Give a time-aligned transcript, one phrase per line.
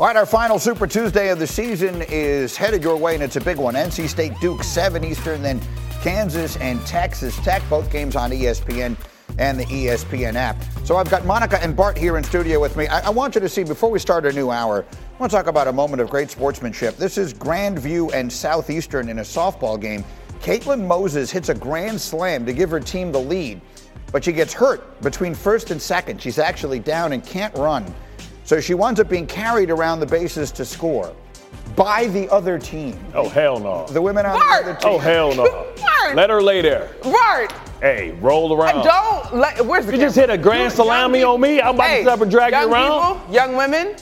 [0.00, 3.36] All right, our final Super Tuesday of the season is headed your way, and it's
[3.36, 3.74] a big one.
[3.74, 5.60] NC State Duke, 7 Eastern, then
[6.00, 8.96] Kansas and Texas Tech, both games on ESPN
[9.38, 10.56] and the ESPN app.
[10.84, 12.86] So I've got Monica and Bart here in studio with me.
[12.86, 15.36] I, I, want you to see, before we start a new hour, I want to
[15.36, 16.96] talk about a moment of great sportsmanship.
[16.96, 20.02] This is Grandview and Southeastern in a softball game.
[20.40, 23.60] Caitlin Moses hits a grand slam to give her team the lead,
[24.12, 26.22] but she gets hurt between first and second.
[26.22, 27.84] She's actually down and can't run.
[28.44, 31.12] So she winds up being carried around the bases to score
[31.76, 32.98] by the other team.
[33.14, 33.86] Oh, hell no.
[33.86, 34.64] The women on Bart.
[34.64, 34.90] the other team.
[34.90, 35.72] Oh, hell no.
[35.80, 36.16] Bart.
[36.16, 36.90] Let her lay there.
[37.02, 37.52] Bart.
[37.80, 38.80] Hey, roll around.
[38.80, 38.82] I
[39.22, 39.64] Don't let.
[39.64, 40.06] Where's the You camera?
[40.08, 41.60] just hit a grand You- salami young on me?
[41.60, 43.14] I'm about to hey, stop and drag you young around?
[43.18, 43.94] People, young women,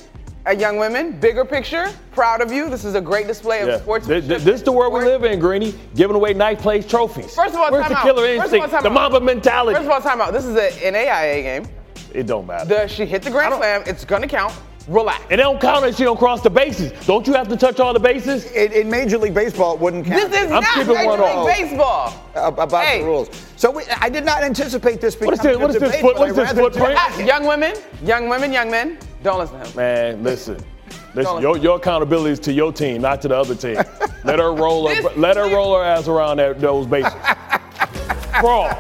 [0.47, 1.89] uh, young women, bigger picture.
[2.13, 2.69] Proud of you.
[2.71, 3.79] This is a great display of Yeah.
[3.79, 4.27] sportsmanship.
[4.29, 5.75] This, this is the world we live in, Greeny.
[5.95, 7.35] Giving away night place trophies.
[7.35, 8.05] First of all, Where's time the out.
[8.05, 8.71] killer First of all, instinct?
[8.73, 8.93] time the out.
[9.13, 9.75] Mamba mentality.
[9.77, 10.33] First of all, time out.
[10.33, 11.69] This is a, an AIA game.
[12.15, 12.65] It don't matter.
[12.67, 13.83] The, she hit the grand slam.
[13.87, 14.53] It's gonna count.
[14.89, 15.23] Relax.
[15.29, 16.93] it don't count if she don't cross the bases.
[17.07, 18.51] Don't you have to touch all the bases?
[18.53, 20.31] In, in Major League Baseball, it wouldn't count.
[20.31, 21.47] This is I'm not keeping Major one League off.
[21.47, 22.25] Baseball.
[22.35, 23.01] Uh, about Hey.
[23.01, 23.29] the rules.
[23.57, 26.01] So we, I did not anticipate this What is this- what a is this debate,
[26.01, 26.97] foot- but what is this footprint?
[26.97, 28.97] jack Ah, young women, young women, young men.
[29.23, 29.77] Don't listen to him.
[29.77, 30.57] Man, listen.
[31.15, 33.77] Listen, your, your accountability is to your team, not to the other team.
[34.25, 37.13] let her roll her, This- let her roll her ass around that, those bases.
[38.41, 38.71] Brawl.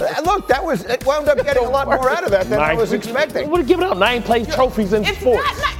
[0.00, 0.12] Okay.
[0.16, 2.60] Uh, Look, that was it wound up getting a lot more out of that than
[2.60, 3.50] I was expecting.
[3.50, 5.44] We're giving out nine place trophies in It's sports.
[5.44, 5.74] not, not.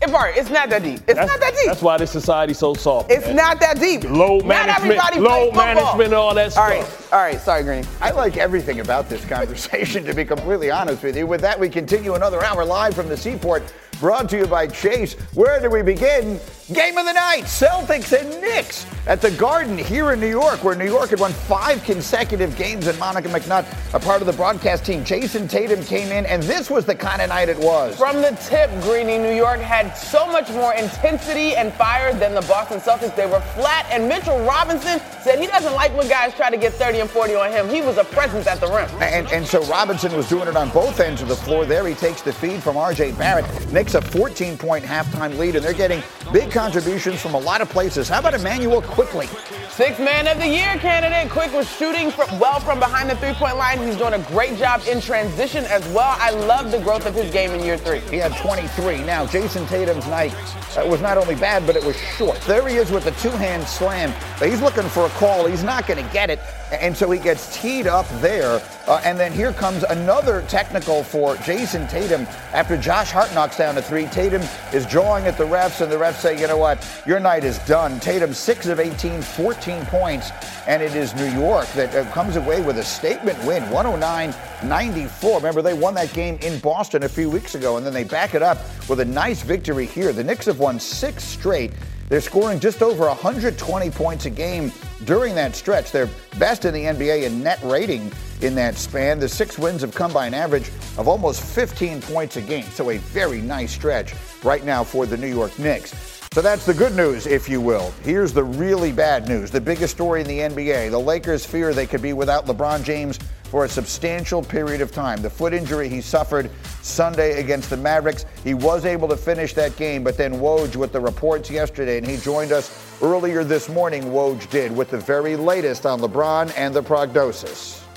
[0.00, 1.00] Hey, Bart, it's not that deep.
[1.08, 1.66] It's that's, not that deep.
[1.66, 3.10] that's why this society's so soft.
[3.10, 3.34] It's man.
[3.34, 4.04] not that deep.
[4.04, 6.68] Low management, everybody load management, and all that stuff.
[6.68, 7.40] right, all right.
[7.40, 7.84] Sorry, Green.
[8.00, 11.26] I like everything about this conversation, to be completely honest with you.
[11.26, 13.64] With that, we continue another hour live from the Seaport,
[14.00, 15.14] brought to you by Chase.
[15.34, 16.40] Where do we begin?
[16.72, 20.74] Game of the night Celtics and Knicks at the Garden here in New York, where
[20.74, 23.64] New York had won five consecutive games, and Monica McNutt,
[23.94, 25.02] a part of the broadcast team.
[25.02, 27.96] Jayson Tatum came in, and this was the kind of night it was.
[27.96, 32.42] From the tip, Greeny, New York had so much more intensity and fire than the
[32.42, 33.16] Boston Celtics.
[33.16, 36.74] They were flat, and Mitchell Robinson said he doesn't like when guys try to get
[36.74, 37.66] 30 and 40 on him.
[37.70, 38.90] He was a presence at the rim.
[39.00, 41.64] And, and so Robinson was doing it on both ends of the floor.
[41.64, 43.46] There he takes the feed from RJ Barrett.
[43.72, 47.68] Knicks a 14 point halftime lead, and they're getting big contributions from a lot of
[47.68, 48.08] places.
[48.08, 49.28] How about Immanuel Quickley?
[49.70, 51.30] Sixth man of the year candidate.
[51.30, 53.78] Quick was shooting from, well from behind the three point line.
[53.78, 56.16] He's doing a great job in transition as well.
[56.18, 58.00] I love the growth of his game in year three.
[58.00, 59.04] He had 23.
[59.04, 60.34] Now, Jayson Tatum's night
[60.76, 62.40] uh, was not only bad, but it was short.
[62.42, 64.12] There he is with a two hand slam.
[64.38, 65.46] But he's looking for a call.
[65.46, 66.40] He's not going to get it.
[66.72, 68.60] And so he gets teed up there.
[68.86, 72.26] Uh, and then here comes another technical for Jayson Tatum.
[72.52, 75.96] After Josh Hart knocks down a three, Tatum is drawing at the refs, and the
[75.96, 77.98] refs say, you know what, your night is done.
[78.00, 80.30] Tatum, 6 of 18, 14 points.
[80.66, 84.34] And it is New York that uh, comes away with a statement win, 109
[84.68, 85.36] 94.
[85.36, 88.34] Remember, they won that game in Boston a few weeks ago, and then they back
[88.34, 90.12] it up with a nice victory here.
[90.12, 91.72] The Knicks have won six straight.
[92.08, 94.72] They're scoring just over 120 points a game
[95.04, 95.92] during that stretch.
[95.92, 98.10] They're best in the NBA in net rating
[98.42, 99.18] in that span.
[99.18, 102.64] The six wins have come by an average of almost 15 points a game.
[102.64, 106.18] So a very nice stretch right now for the New York Knicks.
[106.32, 107.92] So that's the good news, if you will.
[108.04, 109.50] Here's the really bad news.
[109.50, 110.90] The biggest story in the NBA.
[110.90, 115.22] The Lakers fear they could be without LeBron James for a substantial period of time.
[115.22, 116.50] The foot injury he suffered
[116.82, 120.92] Sunday against the Mavericks, he was able to finish that game, but then Woj with
[120.92, 125.34] the reports yesterday, and he joined us earlier this morning, Woj did, with the very
[125.34, 127.87] latest on LeBron and the prognosis.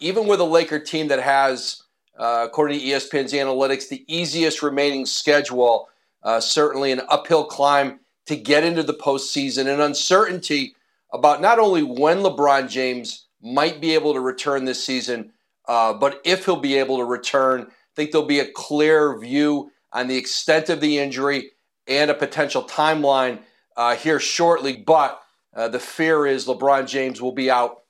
[0.00, 1.82] Even with a Laker team that has,
[2.18, 5.88] uh, according to ESPN's analytics, the easiest remaining schedule,
[6.22, 10.74] uh, certainly an uphill climb to get into the postseason, and uncertainty
[11.12, 15.32] about not only when LeBron James might be able to return this season,
[15.68, 17.62] uh, but if he'll be able to return.
[17.62, 21.52] I think there'll be a clear view on the extent of the injury
[21.86, 23.38] and a potential timeline
[23.76, 24.76] uh, here shortly.
[24.76, 25.22] But
[25.54, 27.83] uh, the fear is LeBron James will be out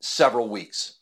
[0.00, 0.94] several weeks.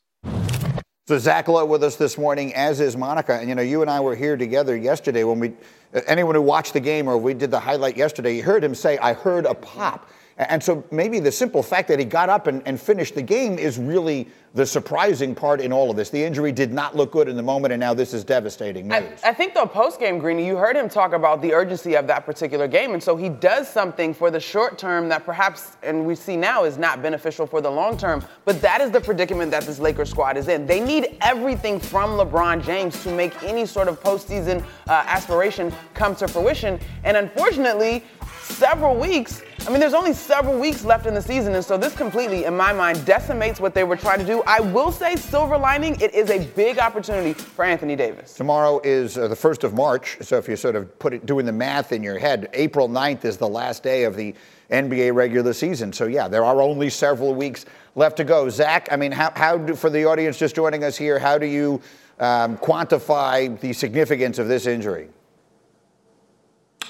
[1.06, 3.34] So Zach Lowe with us this morning, as is Monica.
[3.38, 5.52] And you know, you and I were here together yesterday when we.
[5.94, 8.74] uh, Anyone who watched the game or we did the highlight yesterday, you heard him
[8.74, 10.08] say, "I heard a pop."
[10.38, 13.58] And so maybe the simple fact that he got up and, and finished the game
[13.58, 16.10] is really the surprising part in all of this.
[16.10, 19.20] The injury did not look good in the moment, and now this is devastating news.
[19.24, 22.06] I, I think, though, post game, Greeny, you heard him talk about the urgency of
[22.06, 22.92] that particular game.
[22.92, 26.62] And so he does something for the short term that perhaps, and we see now,
[26.62, 28.24] is not beneficial for the long term.
[28.44, 30.66] But that is the predicament that this Lakers squad is in.
[30.66, 36.14] They need everything from LeBron James to make any sort of postseason uh, aspiration come
[36.14, 36.78] to fruition.
[37.02, 38.04] And unfortunately,
[38.44, 39.42] several weeks.
[39.66, 42.56] I mean, there's only several weeks left in the season, and so this completely, in
[42.56, 44.42] my mind, decimates what they were trying to do.
[44.46, 48.34] I will say, silver lining, it is a big opportunity for Anthony Davis.
[48.34, 51.46] Tomorrow is uh, the 1st of March, so if you sort of put it, doing
[51.46, 54.34] the math in your head, April 9th is the last day of the
[54.70, 55.92] NBA regular season.
[55.92, 57.64] So, yeah, there are only several weeks
[57.94, 58.50] left to go.
[58.50, 61.46] Zach, I mean, how, how do, for the audience just joining us here, how do
[61.46, 61.80] you
[62.18, 65.08] um, quantify the significance of this injury?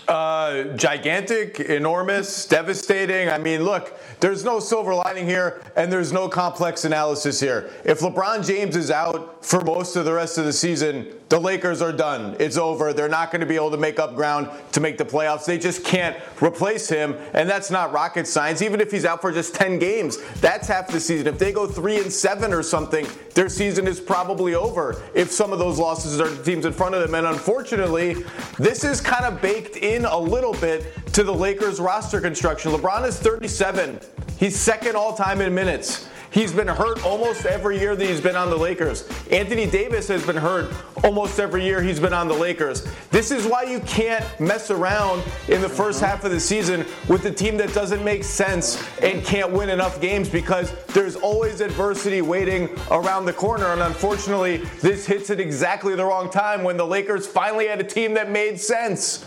[0.07, 3.31] Uh, gigantic, enormous, devastating.
[3.31, 7.71] I mean, look, there's no silver lining here and there's no complex analysis here.
[7.85, 11.81] If LeBron James is out for most of the rest of the season, the Lakers
[11.81, 12.37] are done.
[12.39, 12.93] It's over.
[12.93, 15.47] They're not going to be able to make up ground to make the playoffs.
[15.47, 18.63] They just can't replace him, and that's not rocket science.
[18.63, 21.27] Even if he's out for just 10 games, that's half the season.
[21.27, 25.53] If they go 3 and 7 or something, their season is probably over if some
[25.53, 27.15] of those losses are teams in front of them.
[27.15, 28.17] And unfortunately,
[28.59, 32.73] this is kind of baked in a little bit to the Lakers roster construction.
[32.73, 34.01] LeBron is 37.
[34.37, 36.09] He's second all time in minutes.
[36.35, 39.09] He's been hurt almost every year that he's been on the Lakers.
[39.31, 40.69] Anthony Davis has been hurt
[41.05, 42.85] almost every year he's been on the Lakers.
[43.13, 47.25] This is why you can't mess around in the first half of the season with
[47.27, 52.21] a team that doesn't make sense and can't win enough games because there's always adversity
[52.21, 53.67] waiting around the corner.
[53.67, 57.85] And unfortunately, this hits at exactly the wrong time when the Lakers finally had a
[57.85, 59.25] team that made sense.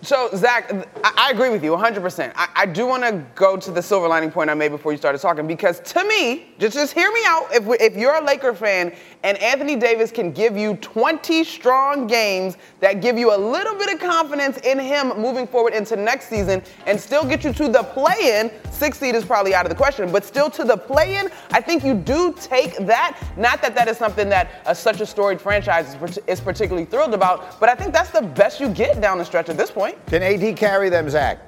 [0.00, 0.72] So, Zach,
[1.02, 2.32] I, agree with you 100%.
[2.36, 4.98] I, I do want to go to the silver lining point I made before you
[4.98, 7.48] started talking because to me, just, just hear me out.
[7.50, 12.56] If, if you're a Laker fan and Anthony Davis can give you 20 strong games
[12.80, 16.62] that give you a little bit of confidence in him moving forward into next season
[16.86, 19.76] and still get you to the play in, six seed is probably out of the
[19.76, 23.18] question, but still to the play in, I think you do take that.
[23.36, 27.14] Not that that is something that uh, such a storied franchise is, is particularly thrilled
[27.14, 29.78] about, but I think that's the best you get down the stretch at this point
[29.78, 30.06] point.
[30.06, 31.38] Can AD carry them, Zach?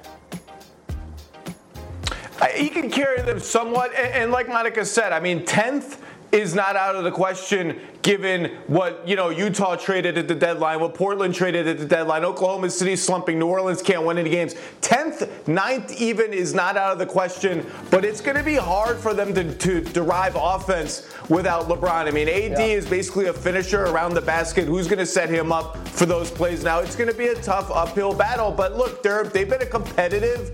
[2.55, 6.00] He can carry them somewhat, and, and like Monica said, I mean, 10th
[6.31, 10.79] is not out of the question given what you know Utah traded at the deadline,
[10.79, 14.55] what Portland traded at the deadline, Oklahoma City slumping, New Orleans can't win any games.
[14.81, 18.97] 10th, 9th even is not out of the question, but it's going to be hard
[18.97, 22.07] for them to, to derive offense without LeBron.
[22.07, 22.59] I mean, AD yeah.
[22.59, 24.65] is basically a finisher around the basket.
[24.65, 26.79] Who's going to set him up for those plays now?
[26.79, 30.51] It's going to be a tough uphill battle, but look, they've been a competitive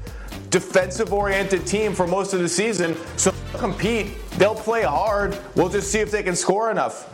[0.49, 2.95] defensive oriented team for most of the season.
[3.17, 5.37] So they'll compete, they'll play hard.
[5.55, 7.13] We'll just see if they can score enough.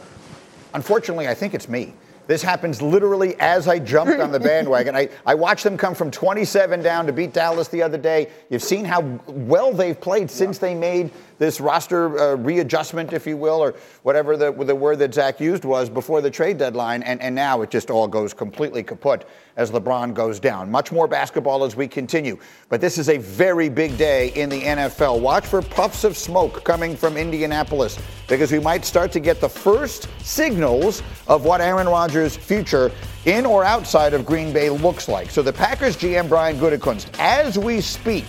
[0.73, 1.93] Unfortunately, I think it's me.
[2.25, 4.95] This happens literally as I jumped on the bandwagon.
[4.95, 8.29] I, I watched them come from 27 down to beat Dallas the other day.
[8.49, 10.69] You've seen how well they've played since yeah.
[10.69, 11.11] they made
[11.43, 15.65] this roster uh, readjustment, if you will, or whatever the, the word that Zach used
[15.65, 17.03] was before the trade deadline.
[17.03, 20.71] And, and now it just all goes completely kaput as LeBron goes down.
[20.71, 22.37] Much more basketball as we continue.
[22.69, 25.19] But this is a very big day in the NFL.
[25.19, 27.99] Watch for puffs of smoke coming from Indianapolis
[28.29, 32.89] because we might start to get the first signals of what Aaron Rodgers' future
[33.25, 35.29] in or outside of Green Bay looks like.
[35.29, 38.25] So the Packers GM Brian Gutekunst, as we speak,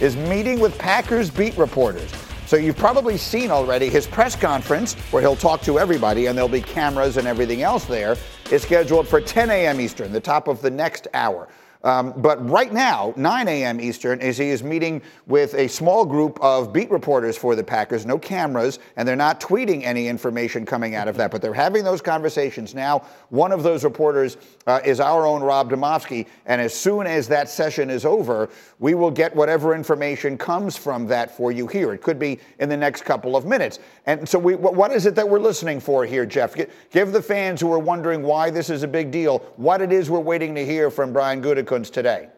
[0.00, 2.10] is meeting with Packers beat reporters.
[2.46, 6.48] So you've probably seen already his press conference where he'll talk to everybody and there'll
[6.48, 8.16] be cameras and everything else there
[8.50, 9.80] is scheduled for 10 a.m.
[9.80, 11.48] Eastern, the top of the next hour.
[11.84, 13.80] Um, but right now, 9 a.m.
[13.80, 18.06] Eastern, is he is meeting with a small group of beat reporters for the Packers,
[18.06, 21.84] no cameras, and they're not tweeting any information coming out of that, but they're having
[21.84, 23.04] those conversations now.
[23.28, 27.50] One of those reporters uh, is our own Rob Demovsky, and as soon as that
[27.50, 28.48] session is over,
[28.78, 31.92] we will get whatever information comes from that for you here.
[31.92, 33.78] It could be in the next couple of minutes.
[34.06, 36.54] And so, we, what is it that we're listening for here, Jeff?
[36.90, 40.10] Give the fans who are wondering why this is a big deal what it is
[40.10, 42.28] we're waiting to hear from Brian Gutekunst today.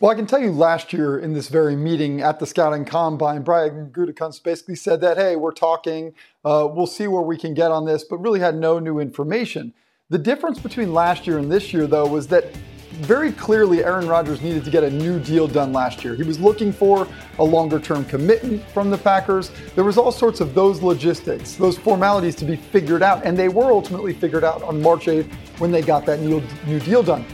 [0.00, 3.42] Well, I can tell you last year in this very meeting at the Scouting Combine,
[3.42, 7.70] Brian Gutekunst basically said that, hey, we're talking, uh, we'll see where we can get
[7.70, 9.72] on this, but really had no new information.
[10.08, 12.54] The difference between last year and this year, though, was that
[12.92, 16.14] very clearly Aaron Rodgers needed to get a new deal done last year.
[16.14, 17.06] He was looking for
[17.38, 19.50] a longer term commitment from the Packers.
[19.74, 23.48] There was all sorts of those logistics, those formalities to be figured out, and they
[23.48, 27.24] were ultimately figured out on March 8th when they got that new, new deal done.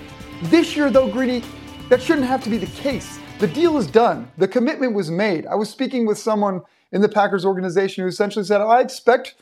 [0.43, 1.43] This year, though, Greeny,
[1.89, 3.19] that shouldn't have to be the case.
[3.41, 4.31] The deal is done.
[4.39, 5.47] The commitment was made.
[5.47, 9.35] I was speaking with someone in the Packers organization who essentially said, I expect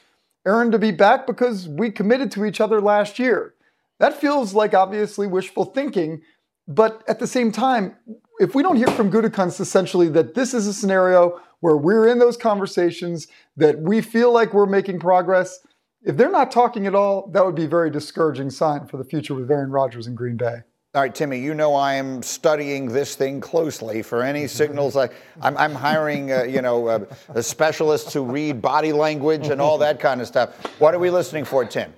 [0.46, 3.54] Aaron to be back because we committed to each other last year.
[3.98, 6.22] That feels like obviously wishful thinking,
[6.66, 7.96] but at the same time,
[8.38, 12.18] if we don't hear from Gutekunst essentially that this is a scenario where we're in
[12.18, 15.60] those conversations, that we feel like we're making progress,
[16.02, 19.04] if they're not talking at all, that would be a very discouraging sign for the
[19.04, 20.60] future with Aaron Rodgers in Green Bay.
[20.96, 24.96] All right, Timmy, you know I am studying this thing closely for any signals.
[24.96, 25.10] I,
[25.42, 30.00] I'm, I'm hiring, uh, you know, uh, specialists who read body language and all that
[30.00, 30.54] kind of stuff.
[30.80, 31.92] What are we listening for, Tim?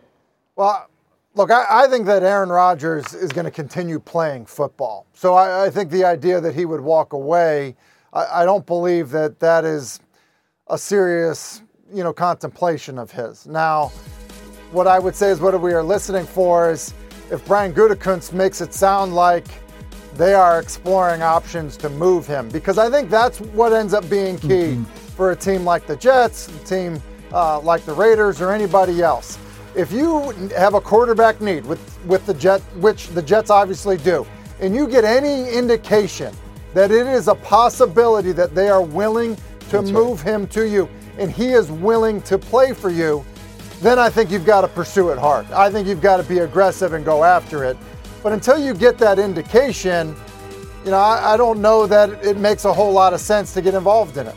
[0.56, 0.90] Well,
[1.36, 5.06] look, I, I think that Aaron Rodgers is going to continue playing football.
[5.14, 7.76] So I, I, think the idea that he would walk away,
[8.12, 10.00] I, I don't believe that that is
[10.66, 11.62] a serious,
[11.94, 13.46] you know, contemplation of his.
[13.46, 13.92] Now,
[14.72, 16.92] what I would say is what we are listening for is–
[17.30, 19.46] if Brian Gutekunst makes it sound like
[20.14, 24.38] they are exploring options to move him, because I think that's what ends up being
[24.38, 24.84] key mm-hmm.
[24.84, 27.00] for a team like the Jets, a team
[27.32, 29.38] uh, like the Raiders, or anybody else.
[29.76, 34.26] If you have a quarterback need with with the Jet, which the Jets obviously do,
[34.60, 36.34] and you get any indication
[36.74, 40.34] that it is a possibility that they are willing to that's move right.
[40.34, 43.24] him to you, and he is willing to play for you,
[43.80, 45.50] then I think you've got to pursue it hard.
[45.52, 47.76] I think you've got to be aggressive and go after it.
[48.22, 50.16] But until you get that indication,
[50.84, 53.62] you know, I, I don't know that it makes a whole lot of sense to
[53.62, 54.34] get involved in it.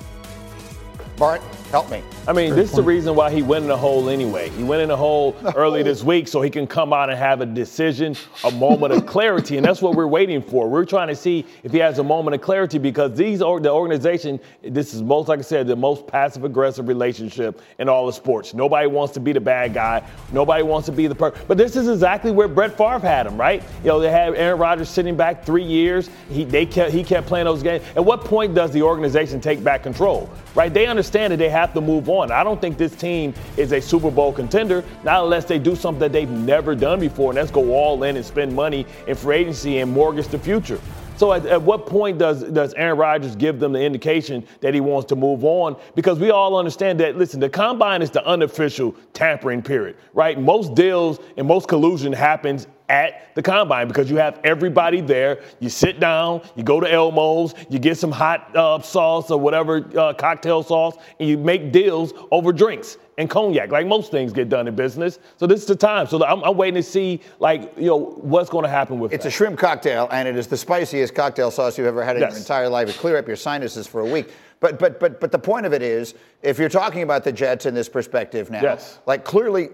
[1.17, 1.41] Bart,
[1.71, 2.03] help me.
[2.27, 4.49] I mean, this is the reason why he went in the hole anyway.
[4.49, 7.39] He went in the hole early this week so he can come out and have
[7.39, 10.67] a decision, a moment of clarity, and that's what we're waiting for.
[10.67, 14.39] We're trying to see if he has a moment of clarity because these the organization.
[14.61, 18.53] This is most, like I said, the most passive aggressive relationship in all of sports.
[18.53, 20.03] Nobody wants to be the bad guy.
[20.31, 21.41] Nobody wants to be the person.
[21.47, 23.63] But this is exactly where Brett Favre had him, right?
[23.83, 26.09] You know, they had Aaron Rodgers sitting back three years.
[26.29, 27.83] He they kept he kept playing those games.
[27.95, 30.29] At what point does the organization take back control?
[30.53, 30.73] Right?
[30.73, 32.31] They understand that they have to move on.
[32.31, 35.99] I don't think this team is a Super Bowl contender, not unless they do something
[35.99, 39.37] that they've never done before, and that's go all in and spend money in free
[39.37, 40.79] agency and mortgage the future.
[41.17, 44.81] So at, at, what point does, does Aaron Rodgers give them the indication that he
[44.81, 45.75] wants to move on?
[45.95, 50.39] Because we all understand that, listen, the combine is the unofficial tampering period, right?
[50.39, 55.41] Most deals and most collusion happens at the combine because you have everybody there.
[55.59, 59.87] You sit down, you go to Elmo's, you get some hot uh, sauce or whatever
[59.97, 64.49] uh, cocktail sauce, and you make deals over drinks and cognac, like most things get
[64.49, 65.19] done in business.
[65.37, 66.07] So this is the time.
[66.07, 69.15] So I'm, I'm waiting to see, like, you know, what's going to happen with it.
[69.15, 69.29] It's that.
[69.29, 72.31] a shrimp cocktail, and it is the spiciest cocktail sauce you've ever had in yes.
[72.31, 72.89] your entire life.
[72.89, 74.31] It clear up your sinuses for a week.
[74.61, 76.13] But but but but the point of it is,
[76.43, 78.99] if you're talking about the Jets in this perspective now, yes.
[79.07, 79.69] like clearly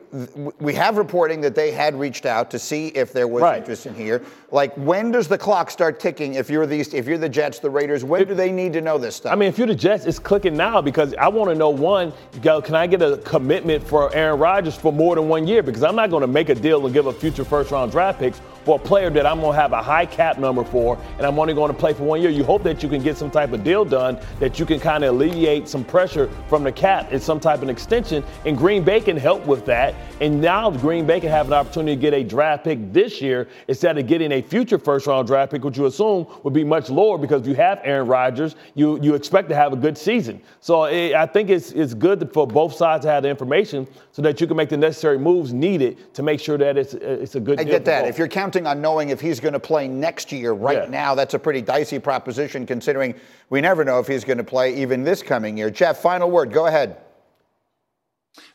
[0.60, 3.60] we have reporting that they had reached out to see if there was right.
[3.60, 4.24] interest in here.
[4.50, 6.36] Like when does the clock start ticking?
[6.36, 8.82] If you're these, if you're the Jets, the Raiders, when it, do they need to
[8.82, 9.34] know this stuff?
[9.34, 12.14] I mean, if you're the Jets, it's clicking now because I want to know one,
[12.42, 15.64] can I get a commitment for Aaron Rodgers for more than one year?
[15.64, 18.20] Because I'm not going to make a deal and give a future first round draft
[18.20, 21.26] picks for a player that I'm going to have a high cap number for, and
[21.26, 22.30] I'm only going to play for one year.
[22.30, 25.06] You hope that you can get some type of deal done that you can kind
[25.06, 28.26] of alleviate some pressure from the cap in some type of extension.
[28.46, 29.96] And Green Bay can help with that.
[30.20, 33.48] And now Green Bay can have an opportunity to get a draft pick this year
[33.70, 36.90] instead of getting a future first round draft pick, which you assume would be much
[36.90, 40.42] lower because if you have Aaron Rodgers, you, you expect to have a good season.
[40.60, 44.22] So it, I think it's, it's good for both sides to have the information so
[44.24, 47.36] that you can make the necessary moves needed to make sure that it's, eh, it's
[47.36, 48.06] a good I get that.
[48.08, 50.54] If you're counting counting on knowing if he's going to play next year.
[50.54, 50.90] Right yeah.
[50.90, 53.16] now, that's a pretty dicey proposition considering
[53.50, 55.70] we never know if he's going to play even this coming year.
[55.70, 56.52] Jeff, final word.
[56.52, 56.98] Go ahead.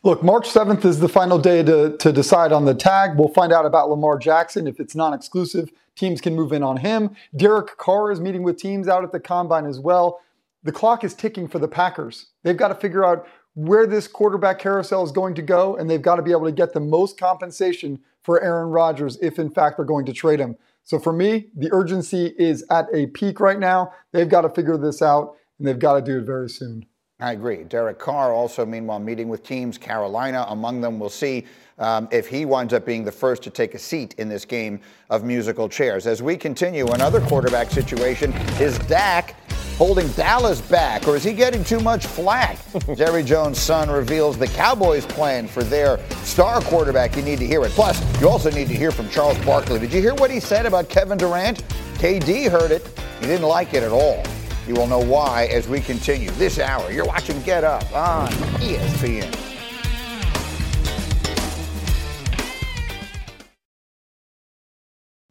[0.04, 3.16] Look, March 7th is the final day to, to decide on the tag.
[3.16, 4.66] We'll find out about Lamar Jackson.
[4.66, 7.16] If it's non exclusive, teams can move in on him.
[7.36, 10.20] Derek Carr is meeting with teams out at the combine as well.
[10.64, 12.26] The clock is ticking for the Packers.
[12.44, 16.02] They've got to figure out where this quarterback carousel is going to go, and they've
[16.02, 19.76] got to be able to get the most compensation for Aaron Rodgers if, in fact,
[19.76, 20.56] they're going to trade him.
[20.84, 23.92] So for me, the urgency is at a peak right now.
[24.12, 26.86] They've got to figure this out, and they've got to do it very soon.
[27.20, 27.62] I agree.
[27.62, 29.78] Derek Carr also, meanwhile, meeting with teams.
[29.78, 30.98] Carolina among them.
[30.98, 31.46] We'll see
[31.78, 34.80] um, if he winds up being the first to take a seat in this game
[35.08, 36.08] of musical chairs.
[36.08, 39.36] As we continue, another quarterback situation is Dak
[39.76, 42.58] holding Dallas back, or is he getting too much flack?
[42.96, 47.16] Jerry Jones' son reveals the Cowboys' plan for their star quarterback.
[47.16, 47.70] You need to hear it.
[47.72, 49.78] Plus, you also need to hear from Charles Barkley.
[49.78, 51.62] Did you hear what he said about Kevin Durant?
[51.94, 52.86] KD heard it.
[53.20, 54.22] He didn't like it at all.
[54.66, 56.30] You will know why as we continue.
[56.32, 58.28] This hour, you're watching Get Up on
[58.60, 59.51] ESPN.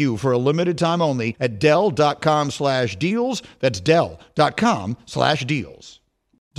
[0.00, 3.42] you for a limited time only at Dell.com slash deals.
[3.60, 5.99] That's Dell.com slash deals.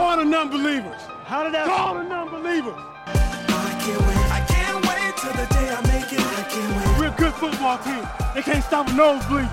[0.00, 1.02] To all the non-believers.
[1.26, 1.66] How did that?
[1.66, 2.72] To all the non-believers.
[2.74, 4.16] I can't wait.
[4.32, 6.20] I can't wait till the day I make it.
[6.20, 6.98] I can't wait.
[6.98, 8.08] We're a good football team.
[8.34, 9.46] They can't stop a nosebleed.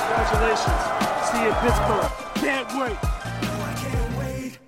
[0.00, 0.80] Congratulations.
[1.28, 2.10] See you in Pittsburgh.
[2.36, 2.96] Can't wait.
[3.04, 4.58] I can't wait.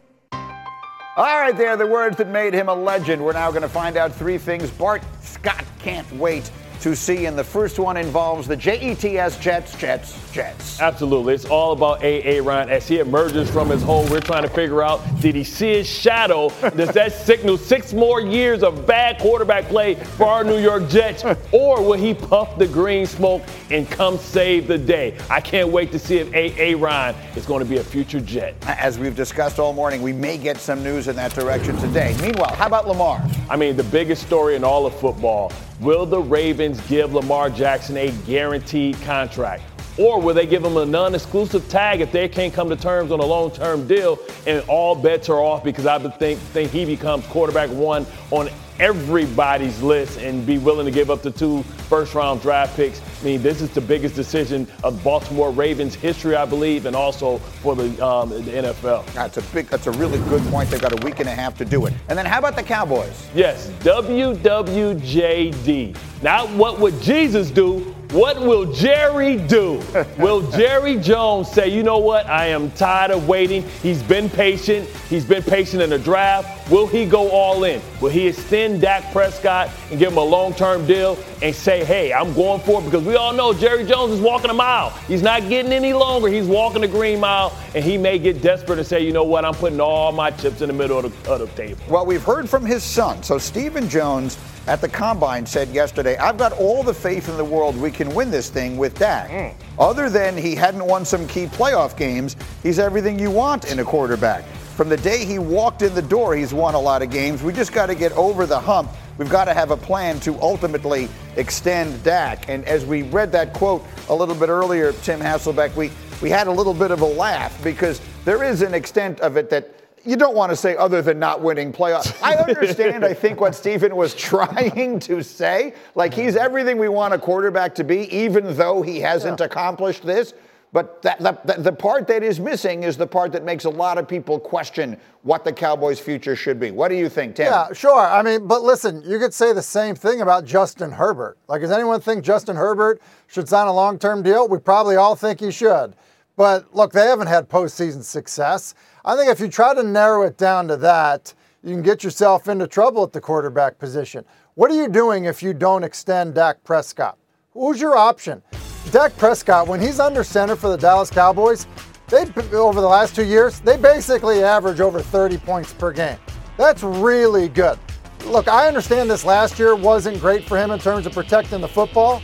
[1.16, 3.25] All right, there, the words that made him a legend.
[3.25, 7.26] We're now going to find out three things Bart Scott can't wait to see.
[7.26, 10.80] And the first one involves the JETS Jets, Jets, Jets.
[10.80, 11.35] Absolutely.
[11.35, 12.68] It's all about A-A-Ron.
[12.68, 15.88] As he emerges from his hole, we're trying to figure out did he see his
[15.88, 16.51] shadow?
[16.77, 21.24] Does that signal six more years of bad quarterback play for our New York Jets?
[21.53, 25.18] Or will he puff the green smoke and come save the day?
[25.31, 28.55] I can't wait to see if A-A-Ron is going to be a future Jet.
[28.66, 32.16] As we've discussed all morning, we may get some news in that direction today.
[32.20, 33.24] Meanwhile, how about Lamar?
[33.48, 37.97] I mean, the biggest story in all of football will the Ravens give Lamar Jackson
[37.97, 39.62] a guaranteed contract?
[39.99, 43.11] Or will they give him a non exclusive tag if they can't come to terms
[43.11, 46.85] on a long term deal and all bets are off because I think, think he
[46.85, 52.15] becomes quarterback one on everybody's list and be willing to give up the two first
[52.15, 53.01] round draft picks.
[53.01, 57.39] I mean, this is the biggest decision of Baltimore Ravens history, I believe, and also
[57.39, 59.07] for the, um, the NFL.
[59.15, 59.67] That's a big.
[59.69, 60.71] That's a really good point.
[60.71, 61.95] They've got a week and a half to do it.
[62.09, 63.27] And then how about the Cowboys?
[63.35, 65.97] Yes, WWJD.
[66.23, 69.83] Not what would Jesus do, what will Jerry do?
[70.19, 72.27] will Jerry Jones say, you know what?
[72.27, 73.62] I am tired of waiting.
[73.83, 74.88] He's been patient.
[75.09, 76.71] He's been patient in the draft.
[76.71, 77.81] Will he go all in?
[78.01, 82.12] Will he extend Dak Prescott and give him a long term deal and say, hey,
[82.12, 82.85] I'm going for it?
[82.85, 84.90] Because we all know Jerry Jones is walking a mile.
[85.07, 86.29] He's not getting any longer.
[86.29, 89.45] He's walking the green mile, and he may get desperate and say, you know what?
[89.45, 91.81] I'm putting all my chips in the middle of the, of the table.
[91.88, 93.23] Well, we've heard from his son.
[93.23, 97.44] So Stephen Jones at the combine said yesterday, I've got all the faith in the
[97.44, 99.31] world we can win this thing with Dak.
[99.31, 99.55] Mm.
[99.79, 103.85] Other than he hadn't won some key playoff games, he's everything you want in a
[103.85, 104.44] quarterback.
[104.76, 107.42] From the day he walked in the door, he's won a lot of games.
[107.42, 108.90] We just got to get over the hump.
[109.16, 112.50] We've got to have a plan to ultimately extend Dak.
[112.50, 116.46] And as we read that quote a little bit earlier, Tim Hasselbeck, we, we had
[116.46, 119.72] a little bit of a laugh because there is an extent of it that
[120.07, 122.16] you don't want to say other than not winning playoffs.
[122.23, 125.75] I understand, I think, what Stephen was trying to say.
[125.95, 129.47] Like, he's everything we want a quarterback to be, even though he hasn't yeah.
[129.47, 130.35] accomplished this.
[130.73, 133.99] But that, that, the part that is missing is the part that makes a lot
[133.99, 136.71] of people question what the Cowboys' future should be.
[136.71, 137.47] What do you think, Tim?
[137.47, 137.99] Yeah, sure.
[137.99, 141.38] I mean, but listen, you could say the same thing about Justin Herbert.
[141.49, 144.49] Like, does anyone think Justin Herbert should sign a long term deal?
[144.49, 145.95] We probably all think he should.
[146.37, 148.75] But look, they haven't had postseason success.
[149.09, 152.49] I think if you try to narrow it down to that, you can get yourself
[152.49, 154.25] into trouble at the quarterback position.
[154.55, 157.16] What are you doing if you don't extend Dak Prescott?
[157.53, 158.42] Who's your option?
[158.90, 161.69] Dak Prescott, when he's under center for the Dallas Cowboys,
[162.09, 166.19] they over the last two years, they basically average over 30 points per game.
[166.57, 167.79] That's really good.
[168.25, 171.69] Look, I understand this last year wasn't great for him in terms of protecting the
[171.69, 172.21] football,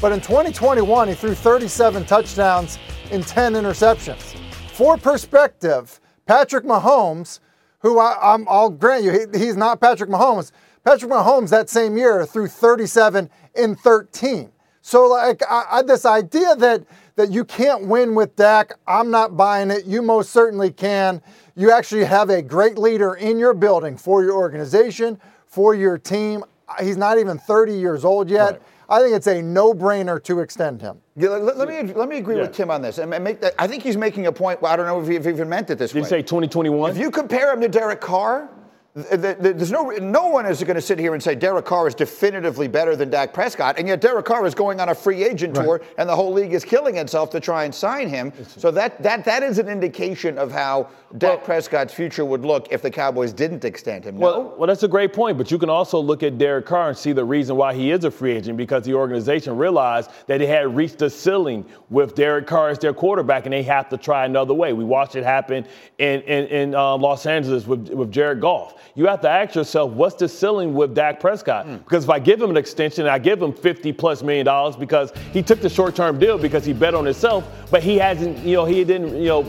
[0.00, 2.78] but in 2021, he threw 37 touchdowns
[3.10, 4.34] in 10 interceptions.
[4.70, 6.00] For perspective,
[6.32, 7.40] Patrick Mahomes,
[7.80, 10.50] who I, am I'll grant you, he, he's not Patrick Mahomes.
[10.82, 14.50] Patrick Mahomes that same year threw 37 in 13.
[14.80, 19.36] So like I, I, this idea that that you can't win with Dak, I'm not
[19.36, 19.84] buying it.
[19.84, 21.20] You most certainly can.
[21.54, 26.44] You actually have a great leader in your building for your organization, for your team.
[26.80, 28.52] He's not even 30 years old yet.
[28.52, 28.62] Right.
[28.88, 30.98] I think it's a no-brainer to extend him.
[31.16, 32.42] Yeah, let, let, me let me agree yeah.
[32.42, 34.60] with Tim on this, and make that, I think he's making a point.
[34.62, 36.02] Well, I don't know if he even meant it this Did way.
[36.02, 36.90] Did say 2021?
[36.90, 38.50] If you compare him to Derek Carr,
[38.94, 42.68] there's no no one is going to sit here and say Derek Carr is definitively
[42.68, 45.64] better than Dak Prescott, and yet Derek Carr is going on a free agent right.
[45.64, 48.32] tour, and the whole league is killing itself to try and sign him.
[48.46, 52.82] So that that that is an indication of how Dak Prescott's future would look if
[52.82, 54.16] the Cowboys didn't extend him.
[54.16, 54.20] No?
[54.20, 56.96] Well, well, that's a great point, but you can also look at Derek Carr and
[56.96, 60.46] see the reason why he is a free agent because the organization realized that they
[60.46, 64.24] had reached the ceiling with Derek Carr as their quarterback, and they have to try
[64.24, 64.72] another way.
[64.72, 65.66] We watched it happen
[65.98, 68.74] in in, in uh, Los Angeles with with Jared Goff.
[68.94, 71.66] You have to ask yourself, what's the ceiling with Dak Prescott?
[71.66, 71.78] Mm.
[71.78, 75.12] Because if I give him an extension, I give him 50 plus million dollars because
[75.32, 78.56] he took the short term deal because he bet on himself, but he hasn't, you
[78.56, 79.46] know, he didn't, you know,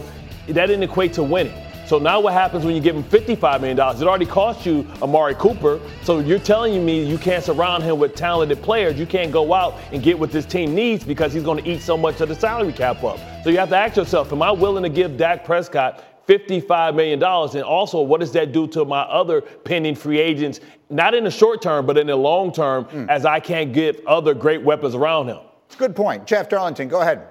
[0.48, 1.54] that didn't equate to winning.
[1.86, 3.78] So now what happens when you give him $55 million?
[3.78, 5.80] It already cost you Amari Cooper.
[6.04, 8.98] So you're telling me you can't surround him with talented players.
[8.98, 11.82] You can't go out and get what this team needs because he's going to eat
[11.82, 13.20] so much of the salary cap up.
[13.44, 17.22] So you have to ask yourself, am I willing to give Dak Prescott $55 million.
[17.22, 21.32] And also, what does that do to my other pending free agents, not in the
[21.32, 23.10] short term, but in the long term, mm.
[23.10, 25.40] as I can't get other great weapons around him?
[25.66, 26.26] It's a good point.
[26.26, 27.28] Jeff Darlington, go ahead.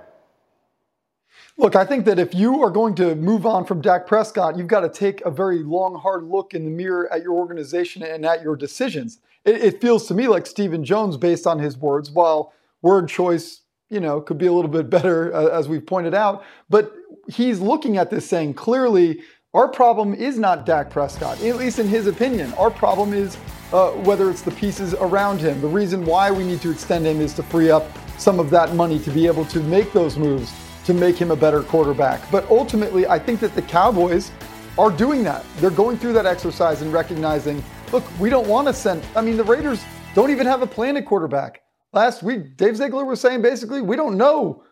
[1.59, 4.67] Look, I think that if you are going to move on from Dak Prescott, you've
[4.67, 8.25] got to take a very long, hard look in the mirror at your organization and
[8.25, 9.19] at your decisions.
[9.45, 13.63] It, it feels to me like Stephen Jones, based on his words, while word choice
[13.93, 16.43] you know, could be a little bit better, uh, as we've pointed out.
[16.71, 16.95] But
[17.29, 19.21] he's looking at this saying clearly,
[19.53, 22.55] our problem is not Dak Prescott, at least in his opinion.
[22.55, 23.37] Our problem is
[23.71, 25.61] uh, whether it's the pieces around him.
[25.61, 27.87] The reason why we need to extend him is to free up
[28.19, 30.51] some of that money to be able to make those moves
[30.85, 32.31] to make him a better quarterback.
[32.31, 34.31] But ultimately, I think that the Cowboys
[34.79, 35.45] are doing that.
[35.59, 39.03] They're going through that exercise and recognizing, look, we don't want to send.
[39.15, 39.83] I mean, the Raiders
[40.15, 43.97] don't even have a plan at quarterback last week, Dave Ziegler was saying basically, we
[43.97, 44.63] don't know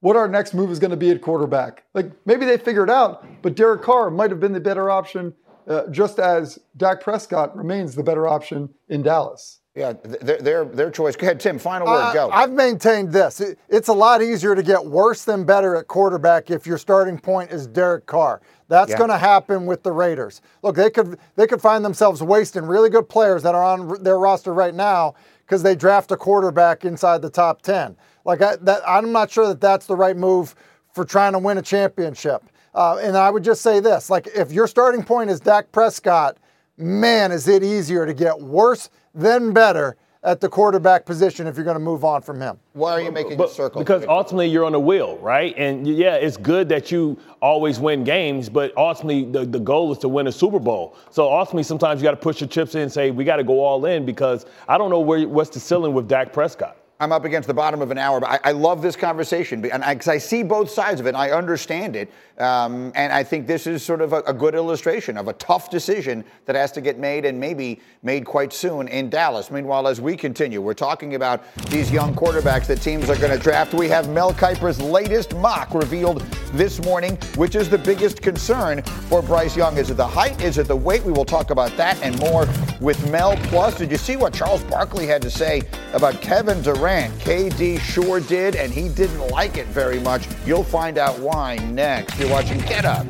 [0.00, 1.84] what our next move is going to be at quarterback.
[1.94, 5.34] Like maybe they figured out, but Derek Carr might have been the better option,
[5.68, 9.59] uh, just as Dak Prescott remains the better option in Dallas.
[9.76, 11.14] Yeah, their, their, their choice.
[11.14, 11.56] Go ahead, Tim.
[11.56, 12.00] Final word.
[12.00, 12.30] Uh, go.
[12.30, 13.40] I've maintained this.
[13.40, 17.18] It, it's a lot easier to get worse than better at quarterback if your starting
[17.18, 18.40] point is Derek Carr.
[18.66, 18.98] That's yeah.
[18.98, 20.42] going to happen with the Raiders.
[20.62, 24.18] Look, they could they could find themselves wasting really good players that are on their
[24.18, 25.14] roster right now
[25.46, 27.96] because they draft a quarterback inside the top 10.
[28.24, 30.54] Like, I, that, I'm not sure that that's the right move
[30.92, 32.44] for trying to win a championship.
[32.74, 36.38] Uh, and I would just say this like, if your starting point is Dak Prescott,
[36.76, 41.64] man, is it easier to get worse than better at the quarterback position if you're
[41.64, 42.58] going to move on from him.
[42.74, 43.80] Why are you making but, a circle?
[43.80, 45.54] Because ultimately you're on a wheel, right?
[45.56, 49.98] And yeah, it's good that you always win games, but ultimately the, the goal is
[49.98, 50.96] to win a Super Bowl.
[51.10, 53.44] So ultimately sometimes you got to push your chips in and say, we got to
[53.44, 56.76] go all in because I don't know where what's the ceiling with Dak Prescott.
[57.00, 60.06] I'm up against the bottom of an hour, but I, I love this conversation because
[60.06, 61.14] I, I, see both sides of it.
[61.14, 65.16] I understand it, um, and I think this is sort of a, a, good illustration
[65.16, 69.08] of a tough decision that has to get made and maybe made quite soon in
[69.08, 69.50] Dallas.
[69.50, 73.42] Meanwhile, as we continue, we're talking about these young quarterbacks that teams are going to
[73.42, 73.72] draft.
[73.72, 76.20] We have Mel Kiper's latest mock revealed
[76.52, 79.78] this morning, which is the biggest concern for Bryce Young.
[79.78, 80.42] Is it the height?
[80.42, 81.02] Is it the weight?
[81.02, 82.46] We will talk about that and more
[82.78, 83.38] with Mel.
[83.44, 85.62] Plus, did you see what Charles Barkley had to say
[85.94, 86.89] about Kevin Durant?
[86.90, 87.14] Durant.
[87.20, 90.26] KD sure did, and he didn't like it very much.
[90.44, 92.18] You'll find out why next.
[92.18, 93.06] You're watching Get Up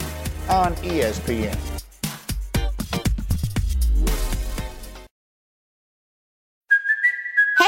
[0.50, 1.69] on ESPN.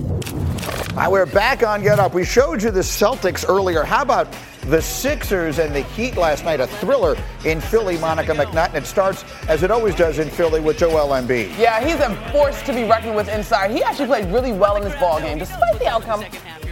[0.00, 2.14] Right, we're back on Get Up.
[2.14, 3.84] We showed you the Celtics earlier.
[3.84, 4.32] How about
[4.66, 6.60] the Sixers and the Heat last night?
[6.60, 8.74] A thriller in Philly, Monica McNutt.
[8.74, 11.56] It starts, as it always does in Philly, with Joel Embiid.
[11.58, 13.70] Yeah, he's a force to be reckoned with inside.
[13.70, 16.24] He actually played really well in this ball game, despite the outcome.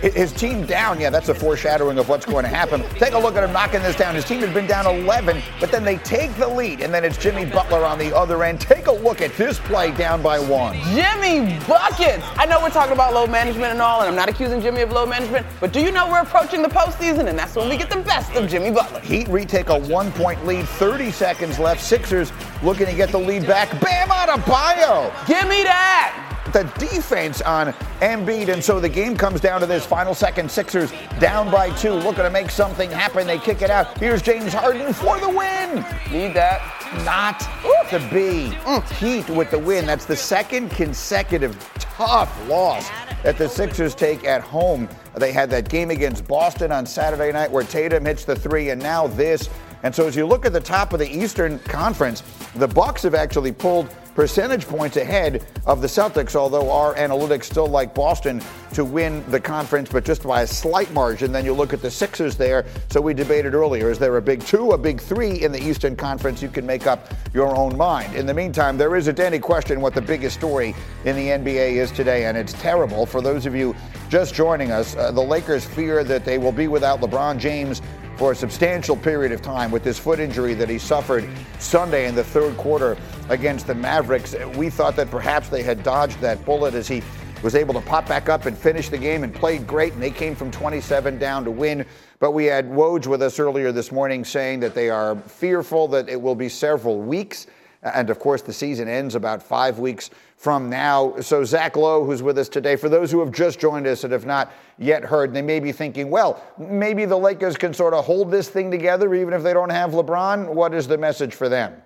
[0.03, 2.83] His team down, yeah, that's a foreshadowing of what's going to happen.
[2.97, 4.17] Take a look at him knocking this down.
[4.17, 7.17] His team has been down 11, but then they take the lead, and then it's
[7.17, 8.61] Jimmy Butler on the other end.
[8.61, 10.75] Take a look at this play down by one.
[10.93, 12.25] Jimmy buckets.
[12.37, 14.91] I know we're talking about load management and all, and I'm not accusing Jimmy of
[14.91, 17.91] load management, but do you know we're approaching the postseason, and that's when we get
[17.97, 19.01] the best of Jimmy Butler.
[19.01, 21.83] Heat retake a one-point lead, 30 seconds left.
[21.83, 23.69] Sixers looking to get the lead back.
[23.81, 25.11] Bam Adebayo.
[25.27, 28.49] Give me that the defense on Embiid.
[28.49, 30.51] And so the game comes down to this final second.
[30.51, 33.27] Sixers down by two, looking to make something happen.
[33.27, 33.97] They kick it out.
[33.99, 35.77] Here's James Harden for the win.
[36.11, 36.61] Need that.
[37.05, 37.41] Not
[37.89, 38.55] to be.
[38.97, 39.87] Heat with the win.
[39.87, 42.91] That's the second consecutive tough loss
[43.23, 44.89] that the Sixers take at home.
[45.17, 48.83] They had that game against Boston on Saturday night where Tatum hits the three, and
[48.83, 49.49] now this.
[49.83, 52.23] And so as you look at the top of the Eastern Conference,
[52.57, 57.67] the Bucks have actually pulled percentage points ahead of the Celtics, although our analytics still
[57.67, 61.33] like Boston to win the conference, but just by a slight margin.
[61.33, 62.65] Then you look at the Sixers there.
[62.91, 65.97] So we debated earlier is there a big two, a big three in the Eastern
[65.97, 66.43] Conference?
[66.43, 68.15] You can make up your own mind.
[68.15, 71.91] In the meantime, there isn't any question what the biggest story in the NBA is
[71.91, 73.07] today, and it's terrible.
[73.07, 73.75] For those of you
[74.09, 77.81] just joining us, uh, the Lakers fear that they will be without LeBron James
[78.23, 82.15] for a substantial period of time with this foot injury that he suffered Sunday in
[82.15, 82.97] the third quarter
[83.31, 84.37] against the Mavericks.
[84.55, 87.03] We thought that perhaps they had dodged that bullet as he
[87.43, 90.13] was able to pop back up and finish the game and played great, and they
[90.13, 91.85] came from 27 down to win.
[92.21, 96.09] But we had Woj with us earlier this morning saying that they are fearful that
[96.09, 97.49] it will be several weeks.
[97.83, 100.11] And of course, the season ends about five weeks
[100.43, 101.15] from now.
[101.21, 104.13] So, Zach Lowe, who's with us today, for those who have just joined us and
[104.13, 108.05] have not yet heard, they may be thinking, well, maybe the Lakers can sort of
[108.05, 110.53] hold this thing together even if they don't have LeBron.
[110.53, 111.81] What is the message for them?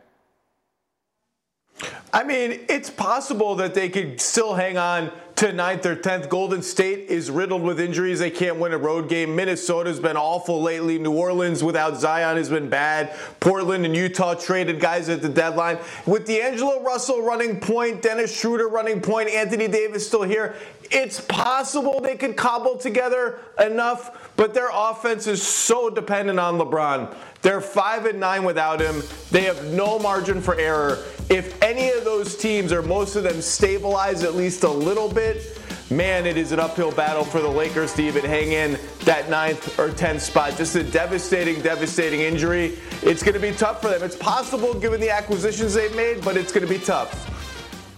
[2.12, 6.30] I mean, it's possible that they could still hang on to ninth or 10th.
[6.30, 8.20] Golden State is riddled with injuries.
[8.20, 9.36] They can't win a road game.
[9.36, 10.98] Minnesota's been awful lately.
[10.98, 13.14] New Orleans without Zion has been bad.
[13.38, 15.78] Portland and Utah traded guys at the deadline.
[16.06, 20.54] With D'Angelo Russell running point, Dennis Schroeder running point, Anthony Davis still here,
[20.90, 27.14] it's possible they could cobble together enough, but their offense is so dependent on LeBron.
[27.46, 29.04] They're 5 and 9 without him.
[29.30, 31.04] They have no margin for error.
[31.28, 35.56] If any of those teams or most of them stabilize at least a little bit,
[35.88, 39.78] man, it is an uphill battle for the Lakers to even hang in that ninth
[39.78, 40.56] or 10th spot.
[40.56, 42.78] Just a devastating, devastating injury.
[43.04, 44.02] It's going to be tough for them.
[44.02, 47.35] It's possible given the acquisitions they've made, but it's going to be tough.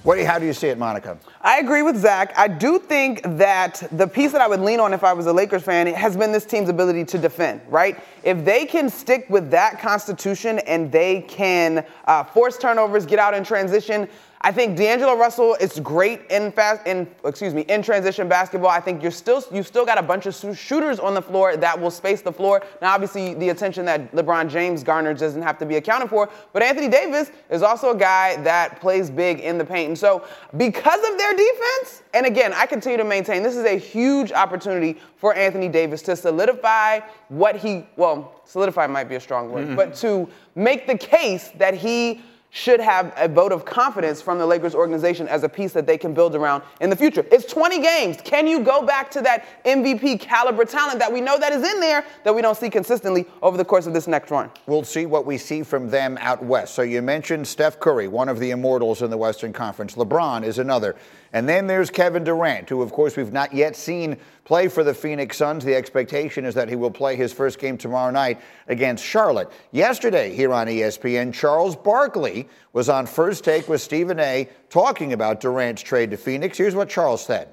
[0.08, 1.18] What how do you see it, Monica?
[1.42, 2.32] I agree with Zach.
[2.34, 5.32] I do think that the piece that I would lean on if I was a
[5.34, 8.02] Lakers fan has been this team's ability to defend, right?
[8.22, 13.34] If they can stick with that constitution and they can uh, force turnovers, get out
[13.34, 14.08] in transition,
[14.40, 18.70] I think D'Angelo Russell is great in fast in excuse me in transition basketball.
[18.70, 21.80] I think you're still you still got a bunch of shooters on the floor that
[21.80, 22.62] will space the floor.
[22.80, 26.62] Now, obviously, the attention that LeBron James garners doesn't have to be accounted for, but
[26.62, 29.88] Anthony Davis is also a guy that plays big in the paint.
[29.88, 30.24] And so,
[30.56, 35.00] because of their defense, and again, I continue to maintain this is a huge opportunity
[35.16, 39.76] for Anthony Davis to solidify what he well solidify might be a strong word, mm-hmm.
[39.76, 44.46] but to make the case that he should have a vote of confidence from the
[44.46, 47.24] Lakers organization as a piece that they can build around in the future.
[47.30, 48.16] It's 20 games.
[48.24, 51.80] Can you go back to that MVP caliber talent that we know that is in
[51.80, 54.50] there that we don't see consistently over the course of this next run?
[54.66, 56.74] We'll see what we see from them out west.
[56.74, 59.94] So you mentioned Steph Curry, one of the immortals in the Western Conference.
[59.94, 60.96] LeBron is another.
[61.32, 64.94] And then there's Kevin Durant, who, of course, we've not yet seen play for the
[64.94, 65.64] Phoenix Suns.
[65.64, 69.50] The expectation is that he will play his first game tomorrow night against Charlotte.
[69.70, 74.48] Yesterday, here on ESPN, Charles Barkley was on First Take with Stephen A.
[74.70, 76.56] talking about Durant's trade to Phoenix.
[76.56, 77.48] Here's what Charles said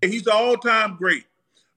[0.00, 1.24] He's all time great.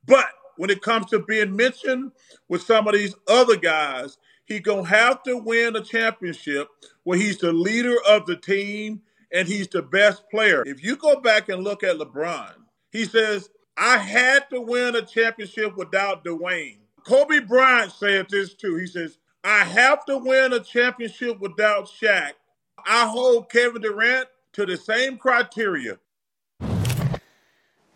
[0.05, 2.11] But when it comes to being mentioned
[2.47, 6.69] with some of these other guys, he's going to have to win a championship
[7.03, 10.63] where he's the leader of the team and he's the best player.
[10.65, 12.53] If you go back and look at LeBron,
[12.91, 16.79] he says, I had to win a championship without Dwyane.
[17.05, 18.75] Kobe Bryant said this too.
[18.75, 22.31] He says, I have to win a championship without Shaq.
[22.85, 25.99] I hold Kevin Durant to the same criteria.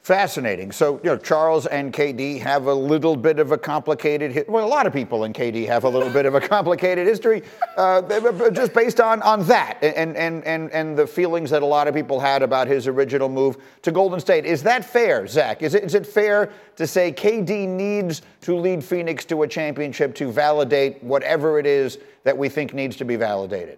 [0.01, 0.71] Fascinating.
[0.71, 4.67] So, you know, Charles and KD have a little bit of a complicated, well, a
[4.67, 7.43] lot of people in KD have a little bit of a complicated history,
[7.77, 8.01] uh,
[8.49, 11.93] just based on, on that and, and, and, and the feelings that a lot of
[11.93, 14.43] people had about his original move to Golden State.
[14.43, 15.61] Is that fair, Zach?
[15.61, 20.15] Is it, is it fair to say KD needs to lead Phoenix to a championship
[20.15, 23.77] to validate whatever it is that we think needs to be validated?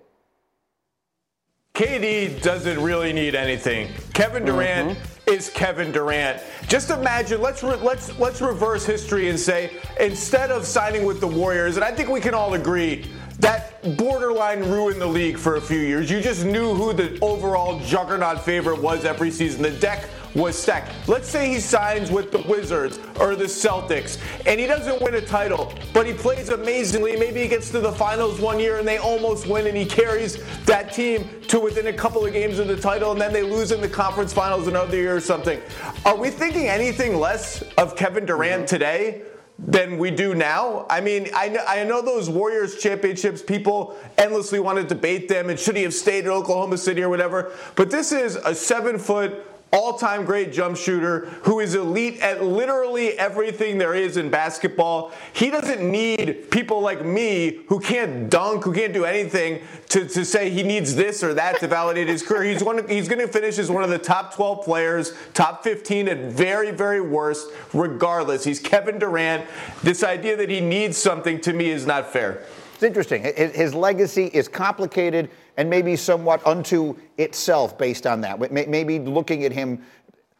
[1.73, 3.89] KD doesn't really need anything.
[4.13, 4.97] Kevin Durant
[5.33, 6.41] is Kevin Durant.
[6.67, 7.41] Just imagine.
[7.41, 11.83] Let's re- let's let's reverse history and say instead of signing with the Warriors, and
[11.83, 13.05] I think we can all agree
[13.39, 16.09] that borderline ruined the league for a few years.
[16.09, 19.63] You just knew who the overall juggernaut favorite was every season.
[19.63, 20.91] The deck was stacked.
[21.07, 25.21] Let's say he signs with the Wizards or the Celtics and he doesn't win a
[25.21, 27.15] title, but he plays amazingly.
[27.15, 30.43] Maybe he gets to the finals one year and they almost win and he carries
[30.65, 33.71] that team to within a couple of games of the title and then they lose
[33.71, 35.61] in the conference finals another year or something.
[36.05, 39.23] Are we thinking anything less of Kevin Durant today?
[39.59, 40.85] than we do now.
[40.89, 45.49] I mean, I know, I know those Warriors championships, people endlessly want to debate them
[45.49, 47.51] and should he have stayed in Oklahoma City or whatever.
[47.75, 52.43] But this is a seven foot, all time great jump shooter who is elite at
[52.43, 55.11] literally everything there is in basketball.
[55.33, 60.23] He doesn't need people like me who can't dunk, who can't do anything to, to
[60.23, 62.43] say he needs this or that to validate his career.
[62.43, 66.07] He's, one, he's going to finish as one of the top 12 players, top 15
[66.07, 68.43] at very, very worst, regardless.
[68.43, 69.47] He's Kevin Durant.
[69.81, 72.43] This idea that he needs something to me is not fair.
[72.75, 73.23] It's interesting.
[73.23, 78.51] His, his legacy is complicated and maybe somewhat unto itself based on that.
[78.51, 79.83] Maybe looking at him,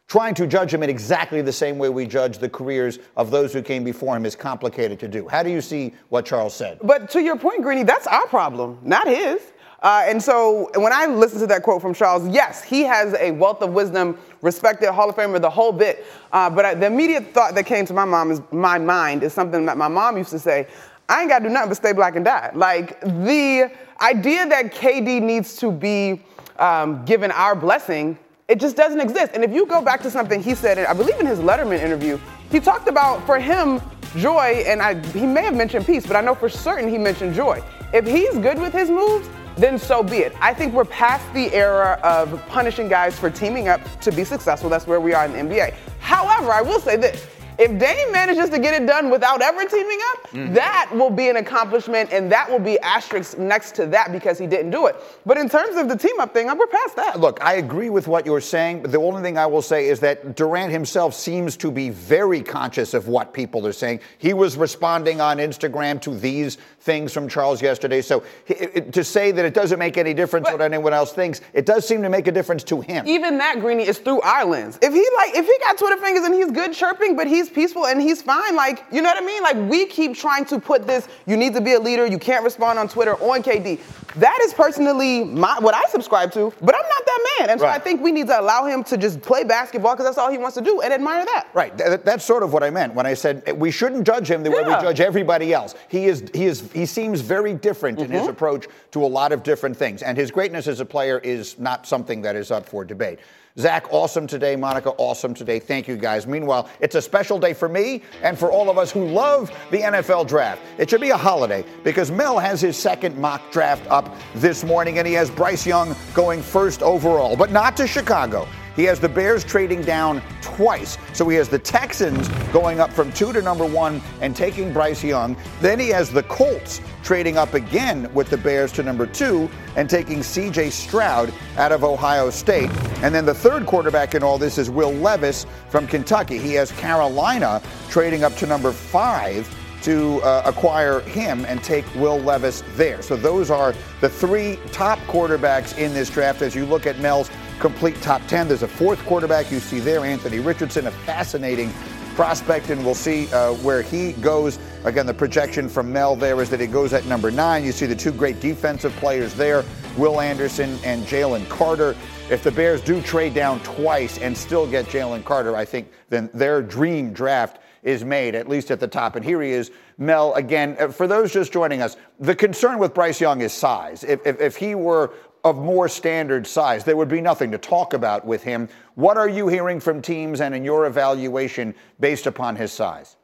[0.08, 3.52] trying to judge him in exactly the same way we judge the careers of those
[3.52, 5.28] who came before him is complicated to do.
[5.28, 6.78] How do you see what Charles said?
[6.82, 9.40] But to your point, Greeny, that's our problem, not his.
[9.84, 13.32] Uh, and so when I listen to that quote from Charles, yes, he has a
[13.32, 16.06] wealth of wisdom, respected Hall of Famer, the whole bit.
[16.32, 19.34] Uh, but I, the immediate thought that came to my mom is my mind is
[19.34, 20.68] something that my mom used to say.
[21.08, 22.50] I ain't gotta do nothing but stay black and die.
[22.54, 26.22] Like the idea that KD needs to be
[26.58, 29.32] um, given our blessing, it just doesn't exist.
[29.34, 32.18] And if you go back to something he said, I believe in his Letterman interview,
[32.50, 33.80] he talked about for him
[34.16, 37.34] joy, and I, he may have mentioned peace, but I know for certain he mentioned
[37.34, 37.62] joy.
[37.92, 40.32] If he's good with his moves, then so be it.
[40.40, 44.68] I think we're past the era of punishing guys for teaming up to be successful.
[44.68, 45.74] That's where we are in the NBA.
[46.00, 47.26] However, I will say this.
[47.58, 50.54] If Dame manages to get it done without ever teaming up, Mm-hmm.
[50.54, 54.48] that will be an accomplishment and that will be asterisk next to that because he
[54.48, 54.96] didn't do it.
[55.24, 57.20] But in terms of the team up thing, we're past that.
[57.20, 60.00] Look, I agree with what you're saying, but the only thing I will say is
[60.00, 64.00] that Durant himself seems to be very conscious of what people are saying.
[64.18, 68.02] He was responding on Instagram to these things from Charles yesterday.
[68.02, 71.64] So it- to say that it doesn't make any difference what anyone else thinks, it
[71.64, 73.06] does seem to make a difference to him.
[73.08, 74.78] Even that Greeny is through our lens.
[74.82, 77.86] If he like, if he got Twitter fingers and he's good chirping, but he's peaceful
[77.86, 79.42] and he's fine, like you know what I mean?
[79.42, 82.44] Like we keep trying to put this, you need to be a leader, you can't
[82.44, 83.80] respond on Twitter on KD.
[84.16, 87.66] That is personally my what I subscribe to, but I'm not that man, and so
[87.66, 90.38] I think we need to allow him to just play basketball because that's all he
[90.38, 91.48] wants to do, and admire that.
[91.54, 91.76] Right.
[91.76, 94.50] Th- that's sort of what I meant when I said we shouldn't judge him the
[94.50, 95.74] way we judge everybody else.
[95.88, 98.14] He is he is he seems very different in Mm-hmm.
[98.14, 101.58] his approach to a lot of different things, and his greatness as a player is
[101.58, 103.18] not something that is up for debate.
[103.56, 104.56] Zach, awesome today.
[104.56, 105.60] Monica, awesome today.
[105.60, 106.26] Thank you guys.
[106.26, 109.78] Meanwhile, it's a special day for me and for all of us who love the
[109.78, 110.60] NFL draft.
[110.76, 114.98] It should be a holiday because Mel has his second mock draft up this morning,
[114.98, 118.48] and he has Bryce Young going first overall, but not to Chicago.
[118.76, 120.98] He has the Bears trading down twice.
[121.12, 125.02] So he has the Texans going up from two to number one and taking Bryce
[125.02, 125.36] Young.
[125.60, 129.88] Then he has the Colts trading up again with the Bears to number two and
[129.88, 132.70] taking CJ Stroud out of Ohio State.
[133.02, 136.38] And then the third quarterback in all this is Will Levis from Kentucky.
[136.38, 139.48] He has Carolina trading up to number five
[139.84, 143.02] to uh, acquire him and take Will Levis there.
[143.02, 146.40] So those are the three top quarterbacks in this draft.
[146.40, 150.04] As you look at Mel's complete top 10, there's a fourth quarterback you see there,
[150.04, 151.72] Anthony Richardson, a fascinating
[152.14, 154.58] prospect, and we'll see uh, where he goes.
[154.84, 157.64] Again, the projection from Mel there is that he goes at number nine.
[157.64, 159.64] You see the two great defensive players there,
[159.96, 161.96] Will Anderson and Jalen Carter.
[162.30, 166.30] If the Bears do trade down twice and still get Jalen Carter, I think then
[166.32, 169.14] their dream draft is made, at least at the top.
[169.14, 172.94] And here he is, Mel, again, uh, for those just joining us, the concern with
[172.94, 174.04] Bryce Young is size.
[174.04, 175.12] If, if, if he were
[175.44, 178.68] of more standard size, there would be nothing to talk about with him.
[178.94, 183.16] What are you hearing from teams and in your evaluation based upon his size?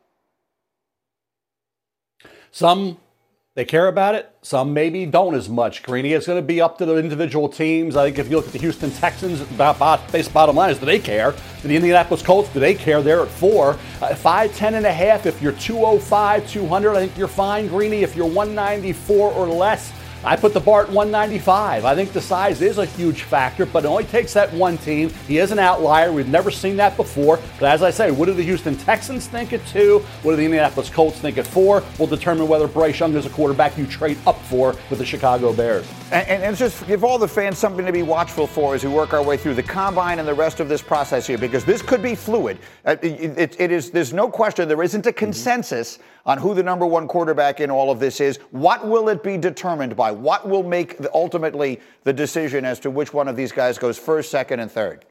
[2.52, 2.98] Some
[3.56, 4.30] they care about it.
[4.42, 5.82] Some maybe don't as much.
[5.82, 7.96] Greeny, it's going to be up to the individual teams.
[7.96, 9.42] I think if you look at the Houston Texans,
[10.12, 11.34] base bottom line is do they care?
[11.62, 13.02] The Indianapolis Colts, do they care?
[13.02, 13.76] They're at four.
[14.00, 15.26] Uh, five, ten and a half.
[15.26, 18.04] If you're 205, 200, I think you're fine, Greeny.
[18.04, 19.92] If you're 194 or less,
[20.22, 21.86] I put the bar at 195.
[21.86, 25.10] I think the size is a huge factor, but it only takes that one team.
[25.26, 26.12] He is an outlier.
[26.12, 27.38] We've never seen that before.
[27.58, 30.00] But as I say, what do the Houston Texans think at two?
[30.22, 31.82] What do the Indianapolis Colts think at four?
[31.98, 35.54] Will determine whether Bryce Young is a quarterback you trade up for with the Chicago
[35.54, 35.86] Bears.
[36.12, 38.90] And, and, and just give all the fans something to be watchful for as we
[38.90, 41.82] work our way through the combine and the rest of this process here, because this
[41.82, 42.58] could be fluid.
[42.84, 43.92] Uh, it, it, it is.
[43.92, 44.66] There's no question.
[44.66, 48.38] There isn't a consensus on who the number one quarterback in all of this is.
[48.50, 50.10] What will it be determined by?
[50.10, 53.96] What will make the, ultimately the decision as to which one of these guys goes
[53.96, 55.04] first, second, and third?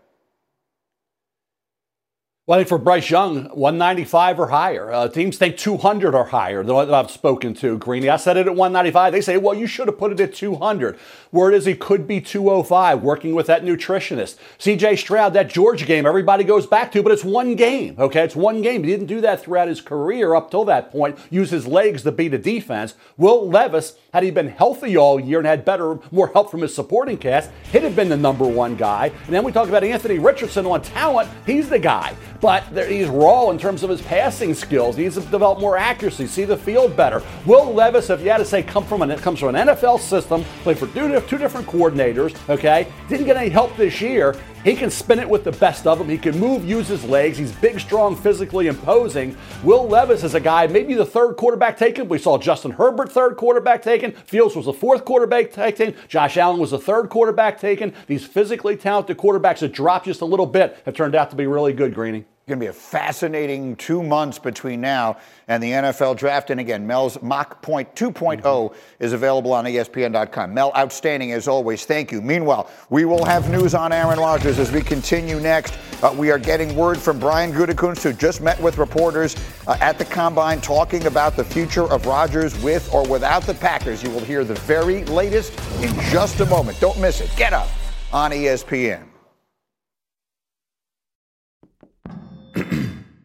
[2.49, 4.91] Well, I think for Bryce Young, 195 or higher.
[4.91, 7.77] Uh, teams think 200 or higher that I've spoken to.
[7.77, 9.13] Greeny, I said it at 195.
[9.13, 10.97] They say, well, you should have put it at 200.
[11.31, 14.37] Word is he could be 205, working with that nutritionist.
[14.57, 18.23] CJ Stroud, that Georgia game, everybody goes back to, but it's one game, okay?
[18.23, 18.83] It's one game.
[18.83, 22.11] He didn't do that throughout his career up till that point, use his legs to
[22.11, 22.95] beat a defense.
[23.15, 26.73] Will Levis, had he been healthy all year and had better, more help from his
[26.73, 29.11] supporting cast, he'd have been the number one guy.
[29.25, 31.29] And then we talk about Anthony Richardson on talent.
[31.45, 34.95] He's the guy but he's raw in terms of his passing skills.
[34.95, 37.21] He needs to develop more accuracy, see the field better.
[37.45, 40.43] Will Levis, if you had to say, come from an, comes from an NFL system,
[40.63, 42.87] played for two, two different coordinators, okay?
[43.07, 44.35] Didn't get any help this year.
[44.63, 46.09] He can spin it with the best of them.
[46.09, 47.37] He can move, use his legs.
[47.37, 49.37] He's big, strong, physically imposing.
[49.63, 52.09] Will Levis is a guy, maybe the third quarterback taken.
[52.09, 54.11] We saw Justin Herbert, third quarterback taken.
[54.11, 55.95] Fields was the fourth quarterback taken.
[56.09, 57.93] Josh Allen was the third quarterback taken.
[58.07, 61.47] These physically talented quarterbacks that dropped just a little bit have turned out to be
[61.47, 66.17] really good, Greeny going to be a fascinating two months between now and the NFL
[66.17, 66.49] draft.
[66.49, 68.75] And again, Mel's mock point 2.0 mm-hmm.
[69.03, 70.53] is available on ESPN.com.
[70.53, 71.85] Mel, outstanding as always.
[71.85, 72.21] Thank you.
[72.21, 75.77] Meanwhile, we will have news on Aaron Rodgers as we continue next.
[76.03, 79.35] Uh, we are getting word from Brian Gutekunst, who just met with reporters
[79.67, 84.03] uh, at the combine talking about the future of Rodgers with or without the Packers.
[84.03, 86.79] You will hear the very latest in just a moment.
[86.79, 87.31] Don't miss it.
[87.37, 87.69] Get up
[88.11, 89.08] on ESPN.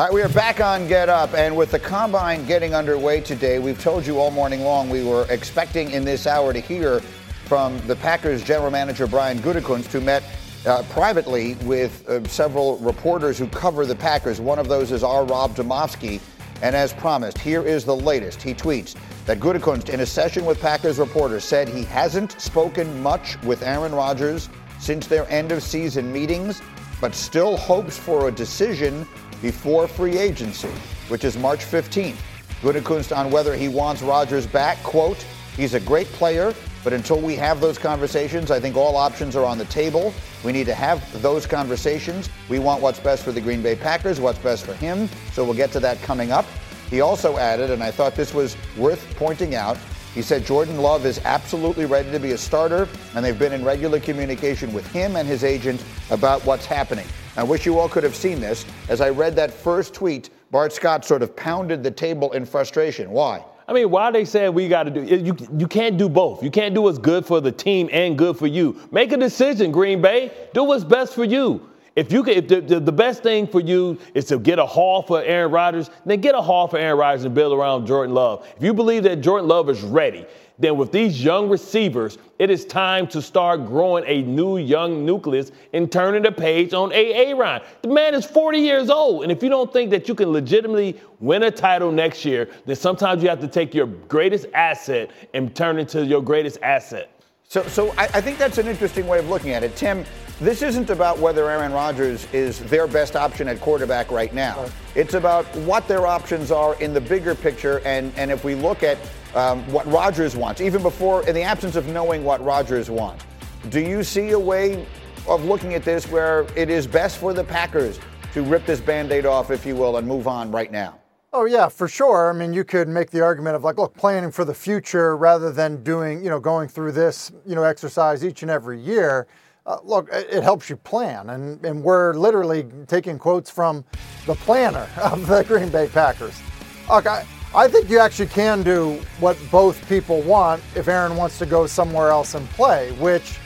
[0.00, 3.58] All right, we are back on Get Up, and with the combine getting underway today,
[3.58, 7.00] we've told you all morning long we were expecting in this hour to hear
[7.44, 10.22] from the Packers general manager Brian Gutekunst, who met
[10.64, 14.40] uh, privately with uh, several reporters who cover the Packers.
[14.40, 16.18] One of those is our Rob Demovsky,
[16.62, 18.40] and as promised, here is the latest.
[18.40, 18.96] He tweets
[19.26, 23.94] that Gutekunst, in a session with Packers reporters, said he hasn't spoken much with Aaron
[23.94, 24.48] Rodgers
[24.78, 26.62] since their end of season meetings,
[27.02, 29.06] but still hopes for a decision
[29.42, 30.68] before free agency,
[31.08, 32.16] which is March 15th.
[32.62, 34.82] Gutekunst on whether he wants Rodgers back.
[34.82, 35.24] Quote,
[35.56, 39.44] he's a great player, but until we have those conversations, I think all options are
[39.44, 40.12] on the table.
[40.44, 42.28] We need to have those conversations.
[42.48, 45.08] We want what's best for the Green Bay Packers, what's best for him.
[45.32, 46.44] So we'll get to that coming up.
[46.90, 49.78] He also added, and I thought this was worth pointing out,
[50.14, 53.64] he said Jordan Love is absolutely ready to be a starter, and they've been in
[53.64, 57.06] regular communication with him and his agent about what's happening.
[57.36, 58.66] I wish you all could have seen this.
[58.88, 63.10] As I read that first tweet, Bart Scott sort of pounded the table in frustration.
[63.10, 63.44] Why?
[63.68, 65.36] I mean, why they saying we got to do you?
[65.56, 66.42] You can't do both.
[66.42, 68.76] You can't do what's good for the team and good for you.
[68.90, 70.32] Make a decision, Green Bay.
[70.54, 71.68] Do what's best for you.
[71.94, 74.66] If you can, if the, the, the, best thing for you is to get a
[74.66, 78.14] haul for Aaron Rodgers, then get a haul for Aaron Rodgers and build around Jordan
[78.14, 78.46] Love.
[78.56, 80.24] If you believe that Jordan Love is ready,
[80.60, 85.52] then with these young receivers, it is time to start growing a new young nucleus
[85.72, 87.62] and turning the page on A-A-Ron.
[87.82, 91.00] The man is 40 years old, and if you don't think that you can legitimately
[91.18, 95.54] win a title next year, then sometimes you have to take your greatest asset and
[95.56, 97.10] turn it into your greatest asset.
[97.48, 99.74] So, so I, I think that's an interesting way of looking at it.
[99.74, 100.04] Tim,
[100.40, 104.66] this isn't about whether Aaron Rodgers is their best option at quarterback right now.
[104.94, 107.80] It's about what their options are in the bigger picture.
[107.84, 108.96] And, and if we look at
[109.34, 113.26] um, what Rodgers wants, even before, in the absence of knowing what Rodgers wants,
[113.68, 114.86] do you see a way
[115.28, 118.00] of looking at this where it is best for the Packers
[118.32, 120.98] to rip this band aid off, if you will, and move on right now?
[121.32, 122.30] Oh yeah, for sure.
[122.30, 125.52] I mean, you could make the argument of like, look, planning for the future rather
[125.52, 129.28] than doing, you know, going through this, you know, exercise each and every year.
[129.70, 133.84] Uh, look, it, helps you plan, and and we're literally taking quotes from
[134.26, 136.40] the planner of the Green Bay Packers.
[136.88, 141.38] Look, I, I think you actually can do what both people want if Aaron wants
[141.38, 143.38] to go somewhere else and play, which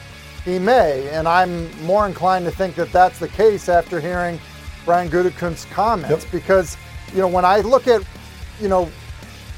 [0.47, 4.41] he may, and I'm more inclined to think that that's the case after hearing
[4.87, 6.79] Brian Gutekunst's comments because
[7.13, 8.03] you know, when I look at,
[8.61, 8.91] you know,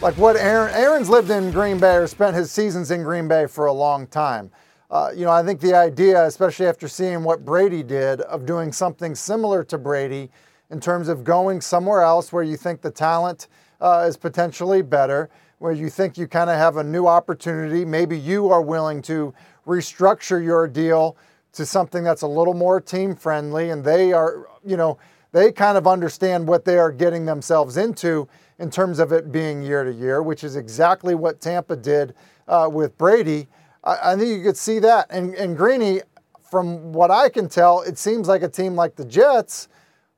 [0.02, 3.46] like what Aaron, Aaron's lived in Green Bay or spent his seasons in Green Bay
[3.46, 4.50] for a long time.
[4.90, 8.72] Uh, you know, I think the idea, especially after seeing what Brady did, of doing
[8.72, 10.30] something similar to Brady
[10.70, 13.48] in terms of going somewhere else where you think the talent
[13.80, 15.28] uh, is potentially better,
[15.58, 17.84] where you think you kind of have a new opportunity.
[17.84, 19.34] Maybe you are willing to
[19.66, 21.16] restructure your deal
[21.52, 24.98] to something that's a little more team friendly, and they are, you know,
[25.32, 28.28] they kind of understand what they are getting themselves into
[28.58, 32.14] in terms of it being year to year, which is exactly what Tampa did
[32.46, 33.48] uh, with Brady.
[33.86, 35.06] I, I, think you could see that.
[35.10, 36.02] And, and Greeny,
[36.50, 39.68] from what I can tell, it seems like a team like the Jets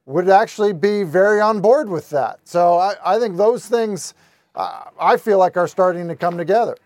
[0.07, 2.41] would actually be very on board with that.
[2.45, 4.15] So I, I think those things
[4.55, 6.77] uh, I feel like are starting to come together.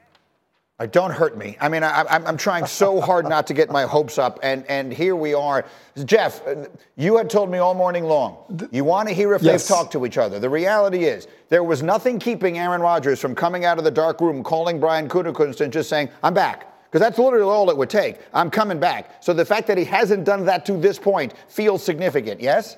[0.80, 1.56] Uh, don't hurt me.
[1.60, 4.92] I mean, I, am trying so hard not to get my hopes up, and, and
[4.92, 5.64] here we are.
[6.04, 6.66] Jeff, uh,
[6.96, 9.62] you had told me all morning long you want to hear if yes.
[9.62, 10.40] they've talked to each other.
[10.40, 14.20] The reality is there was nothing keeping Aaron Rodgers from coming out of the dark
[14.20, 17.88] room, calling Brian Gutekunst, and just saying, "I'm back." Because that's literally all it would
[17.88, 18.18] take.
[18.34, 19.24] I'm coming back.
[19.24, 22.38] So the fact that he hasn't done that to this point feels significant.
[22.38, 22.76] Yes.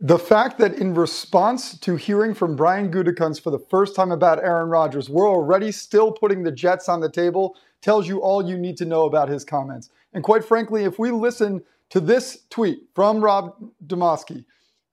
[0.00, 4.42] The fact that in response to hearing from Brian Gutekunst for the first time about
[4.42, 8.58] Aaron Rodgers, we're already still putting the Jets on the table tells you all you
[8.58, 9.90] need to know about his comments.
[10.12, 13.54] And quite frankly, if we listen to this tweet from Rob
[13.86, 14.44] Demovsky,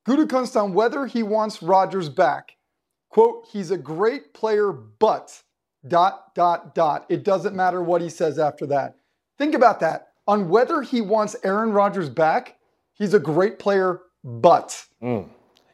[0.05, 2.55] Gutekunst on whether he wants Rodgers back,
[3.09, 5.41] quote, he's a great player, but
[5.87, 7.05] dot, dot, dot.
[7.09, 8.95] It doesn't matter what he says after that.
[9.37, 10.09] Think about that.
[10.27, 12.57] On whether he wants Aaron Rodgers back,
[12.93, 15.27] he's a great player, but mm.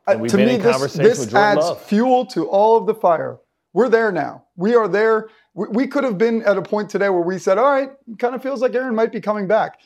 [0.08, 1.82] uh, to me, this, this adds Love.
[1.82, 3.40] fuel to all of the fire.
[3.74, 4.46] We're there now.
[4.56, 5.28] We are there.
[5.54, 7.90] We, we could have been at a point today where we said, all right,
[8.20, 9.80] kind of feels like Aaron might be coming back.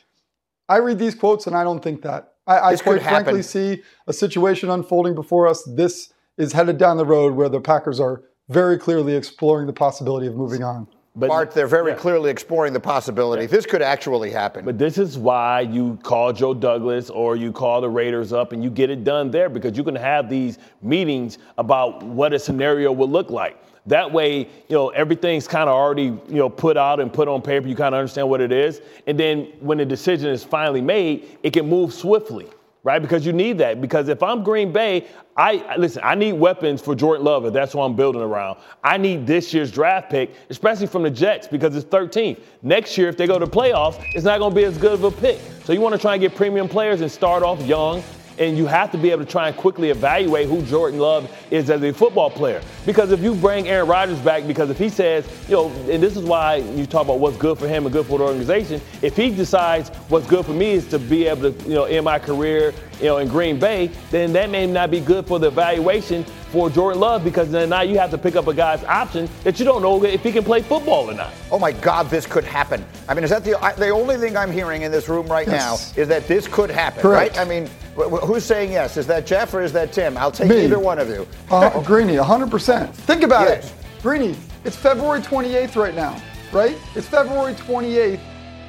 [0.68, 2.34] I read these quotes and I don't think that.
[2.46, 5.64] I, I quite frankly see a situation unfolding before us.
[5.64, 10.26] This is headed down the road where the Packers are very clearly exploring the possibility
[10.26, 10.86] of moving on.
[11.16, 11.98] But Bart, they're very yeah.
[11.98, 13.42] clearly exploring the possibility.
[13.42, 13.48] Yeah.
[13.48, 14.64] This could actually happen.
[14.64, 18.62] But this is why you call Joe Douglas or you call the Raiders up and
[18.62, 22.92] you get it done there because you can have these meetings about what a scenario
[22.92, 23.56] would look like.
[23.86, 27.42] That way, you know, everything's kind of already, you know, put out and put on
[27.42, 27.66] paper.
[27.66, 28.80] You kind of understand what it is.
[29.06, 32.46] And then when the decision is finally made, it can move swiftly
[32.82, 33.00] right?
[33.00, 33.80] Because you need that.
[33.80, 35.06] Because if I'm Green Bay,
[35.36, 38.58] I listen, I need weapons for Jordan Love, and that's what I'm building around.
[38.84, 42.40] I need this year's draft pick, especially from the Jets, because it's 13th.
[42.62, 45.04] Next year, if they go to playoffs, it's not going to be as good of
[45.04, 45.40] a pick.
[45.64, 48.02] So you want to try and get premium players and start off young
[48.40, 51.68] and you have to be able to try and quickly evaluate who Jordan Love is
[51.68, 52.62] as a football player.
[52.86, 56.16] Because if you bring Aaron Rodgers back, because if he says, you know, and this
[56.16, 59.14] is why you talk about what's good for him and good for the organization, if
[59.14, 62.18] he decides what's good for me is to be able to, you know, in my
[62.18, 66.24] career, you know, in Green Bay, then that may not be good for the evaluation
[66.50, 69.58] for Jordan Love because then now you have to pick up a guy's option that
[69.58, 71.32] you don't know if he can play football or not.
[71.50, 72.84] Oh my God, this could happen.
[73.08, 75.94] I mean, is that the the only thing I'm hearing in this room right yes.
[75.96, 77.36] now is that this could happen, Correct.
[77.36, 77.46] right?
[77.46, 77.70] I mean,
[78.08, 78.96] who's saying yes?
[78.96, 80.16] Is that Jeff or is that Tim?
[80.16, 80.64] I'll take Me.
[80.64, 81.26] either one of you.
[81.50, 82.92] Uh, Greeny, 100%.
[82.92, 83.70] Think about yes.
[83.70, 84.02] it.
[84.02, 86.20] Greeny, it's February 28th right now,
[86.52, 86.76] right?
[86.94, 88.20] It's February 28th.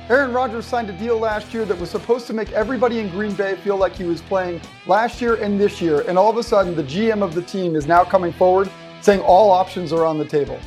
[0.09, 3.33] Aaron Rodgers signed a deal last year that was supposed to make everybody in Green
[3.33, 6.01] Bay feel like he was playing last year and this year.
[6.01, 8.69] And all of a sudden, the GM of the team is now coming forward
[9.01, 10.59] saying all options are on the table.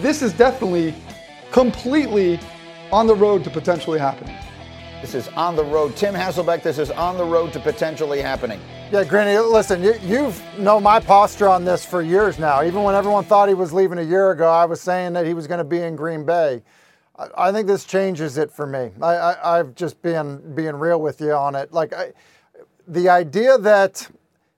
[0.00, 0.94] This is definitely
[1.52, 2.40] completely
[2.92, 4.36] on the road to potentially happening.
[5.02, 5.94] This is on the road.
[5.94, 8.58] Tim Hasselbeck, this is on the road to potentially happening.
[8.90, 12.62] Yeah, Greeny, listen, you, you've know my posture on this for years now.
[12.62, 15.34] Even when everyone thought he was leaving a year ago, I was saying that he
[15.34, 16.62] was going to be in Green Bay.
[17.18, 18.90] I, I think this changes it for me.
[19.02, 21.72] I, have just been being real with you on it.
[21.72, 22.12] Like I,
[22.88, 24.08] the idea that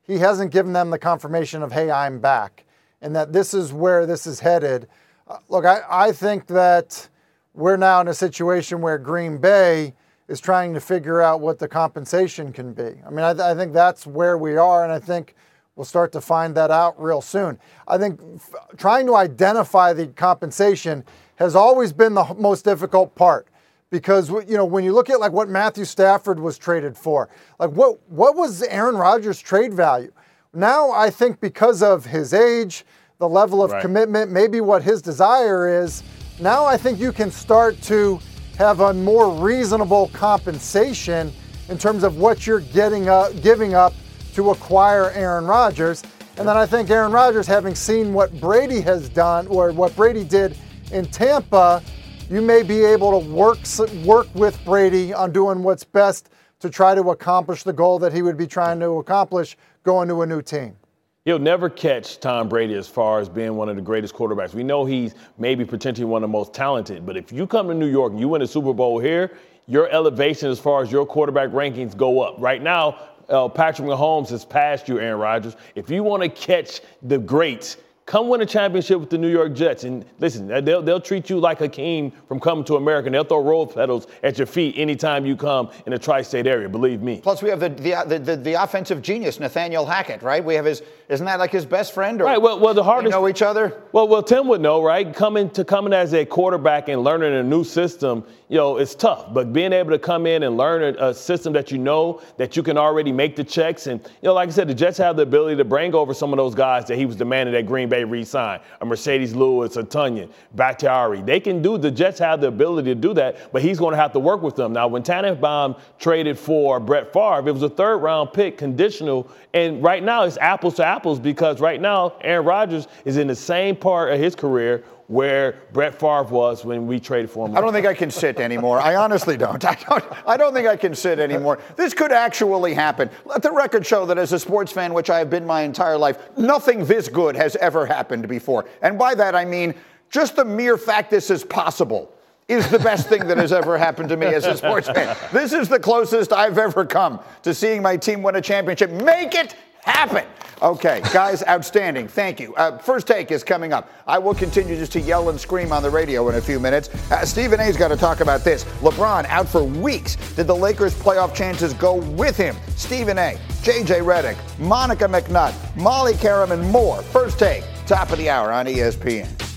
[0.03, 2.65] he hasn't given them the confirmation of, hey, I'm back,
[3.03, 4.87] and that this is where this is headed.
[5.27, 7.09] Uh, look, I, I think that
[7.55, 9.95] we're now in a situation where Green Bay
[10.29, 13.01] is trying to figure out what the compensation can be.
[13.07, 15.35] I mean, I, th- I think that's where we are, and I think
[15.75, 17.59] we'll start to find that out real soon.
[17.87, 21.05] I think f- trying to identify the compensation
[21.37, 23.49] has always been the most difficult part
[23.91, 27.71] because you know when you look at like what Matthew Stafford was traded for, like
[27.71, 30.13] what what was Aaron Rodgers' trade value?
[30.53, 32.85] Now I think because of his age,
[33.19, 33.81] the level of right.
[33.81, 36.03] commitment, maybe what his desire is,
[36.41, 38.21] now I think you can start to
[38.59, 41.33] have a more reasonable compensation
[41.69, 43.95] in terms of what you're getting up, giving up
[44.35, 46.03] to acquire Aaron Rodgers.
[46.37, 50.25] And then I think Aaron Rodgers, having seen what Brady has done or what Brady
[50.25, 50.59] did
[50.91, 51.81] in Tampa,
[52.29, 53.59] you may be able to work
[54.05, 56.29] work with Brady on doing what's best
[56.59, 60.23] to try to accomplish the goal that he would be trying to accomplish going to
[60.23, 60.77] a new team
[61.25, 64.55] he'll never catch Tom Brady as far as being one of the greatest quarterbacks.
[64.55, 67.75] We know he's maybe potentially one of the most talented, but if you come to
[67.75, 71.05] New York and you win a Super Bowl here, your elevation as far as your
[71.05, 72.37] quarterback rankings go up.
[72.39, 72.99] Right now,
[73.29, 75.57] uh, Patrick Mahomes has passed you, Aaron Rodgers.
[75.75, 77.77] If you want to catch the greats,
[78.09, 79.85] Come win a championship with the New York Jets.
[79.85, 83.11] And listen, they'll, they'll treat you like a king from coming to America.
[83.11, 86.71] They'll throw rose petals at your feet anytime you come in the tri state area,
[86.71, 87.21] believe me.
[87.21, 90.43] Plus, we have the, the, the, the, offensive genius, Nathaniel Hackett, right?
[90.43, 92.21] We have his, isn't that like his best friend?
[92.21, 92.41] Or right.
[92.41, 93.13] Well, well the hardest.
[93.13, 93.81] know each other?
[93.93, 95.15] Well, well, Tim would know, right?
[95.15, 99.33] Coming to coming as a quarterback and learning a new system, you know, it's tough.
[99.33, 102.59] But being able to come in and learn a, a system that you know, that
[102.59, 103.87] you can already make the checks.
[103.87, 106.31] And, you know, like I said, the Jets have the ability to bring over some
[106.35, 109.79] of those guys that he was demanding that Green Bay re sign a Marcedes Lewis,
[109.79, 111.23] a Tonyan, Bakhtiari.
[111.23, 113.99] They can do, the Jets have the ability to do that, but he's going to
[113.99, 114.75] have to work with them.
[114.75, 119.83] Now, when Tannenbaum traded for Brett Favre, it was a third round pick conditional, and
[119.83, 123.77] right now it's apples to apples because right now Aaron Rodgers is in the same
[123.77, 127.57] part of his career where Brett Favre was when we traded for him.
[127.57, 128.79] I don't think I can sit anymore.
[128.79, 129.65] I honestly don't.
[129.65, 130.05] I don't.
[130.27, 131.59] I don't think I can sit anymore.
[131.77, 133.09] This could actually happen.
[133.25, 135.97] Let the record show that as a sports fan, which I have been my entire
[135.97, 138.67] life, nothing this good has ever happened before.
[138.83, 139.75] And by that I mean
[140.11, 142.13] just the mere fact this is possible
[142.49, 145.15] is the best thing that has ever happened to me as a sports fan.
[145.33, 148.91] This is the closest I've ever come to seeing my team win a championship.
[148.91, 149.55] Make it
[149.89, 150.25] happen.
[150.61, 152.09] Okay, guys, outstanding.
[152.09, 152.55] Thank you.
[152.57, 153.91] Uh, first take is coming up.
[154.09, 156.89] I will continue just to yell and scream on the radio in a few minutes.
[157.13, 158.65] Uh, Stephen A's got to talk about this.
[158.81, 160.17] LeBron out for weeks.
[160.35, 162.57] Did the Lakers' playoff chances go with him?
[162.77, 167.03] Stephen A, JJ Redick, Monica McNutt, Molly Qerim, and more.
[167.03, 169.48] First take, top of the hour on ESPN.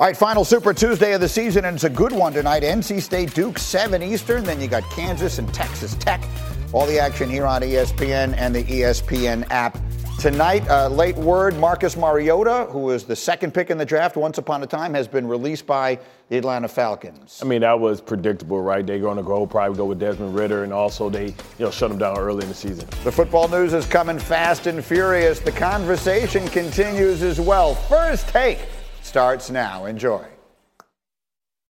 [0.00, 2.62] All right, final Super Tuesday of the season, and it's a good one tonight.
[2.62, 4.44] NC State Duke, 7 Eastern.
[4.44, 6.24] Then you got Kansas and Texas Tech.
[6.72, 9.76] All the action here on ESPN and the ESPN app.
[10.18, 14.38] Tonight, uh, late word Marcus Mariota, who was the second pick in the draft once
[14.38, 15.98] upon a time, has been released by
[16.30, 17.38] the Atlanta Falcons.
[17.42, 18.86] I mean, that was predictable, right?
[18.86, 21.90] They're going to go probably go with Desmond Ridder, and also they, you know, shut
[21.90, 22.88] him down early in the season.
[23.04, 25.40] The football news is coming fast and furious.
[25.40, 27.74] The conversation continues as well.
[27.74, 28.60] First take
[29.10, 29.86] starts now.
[29.86, 30.24] Enjoy.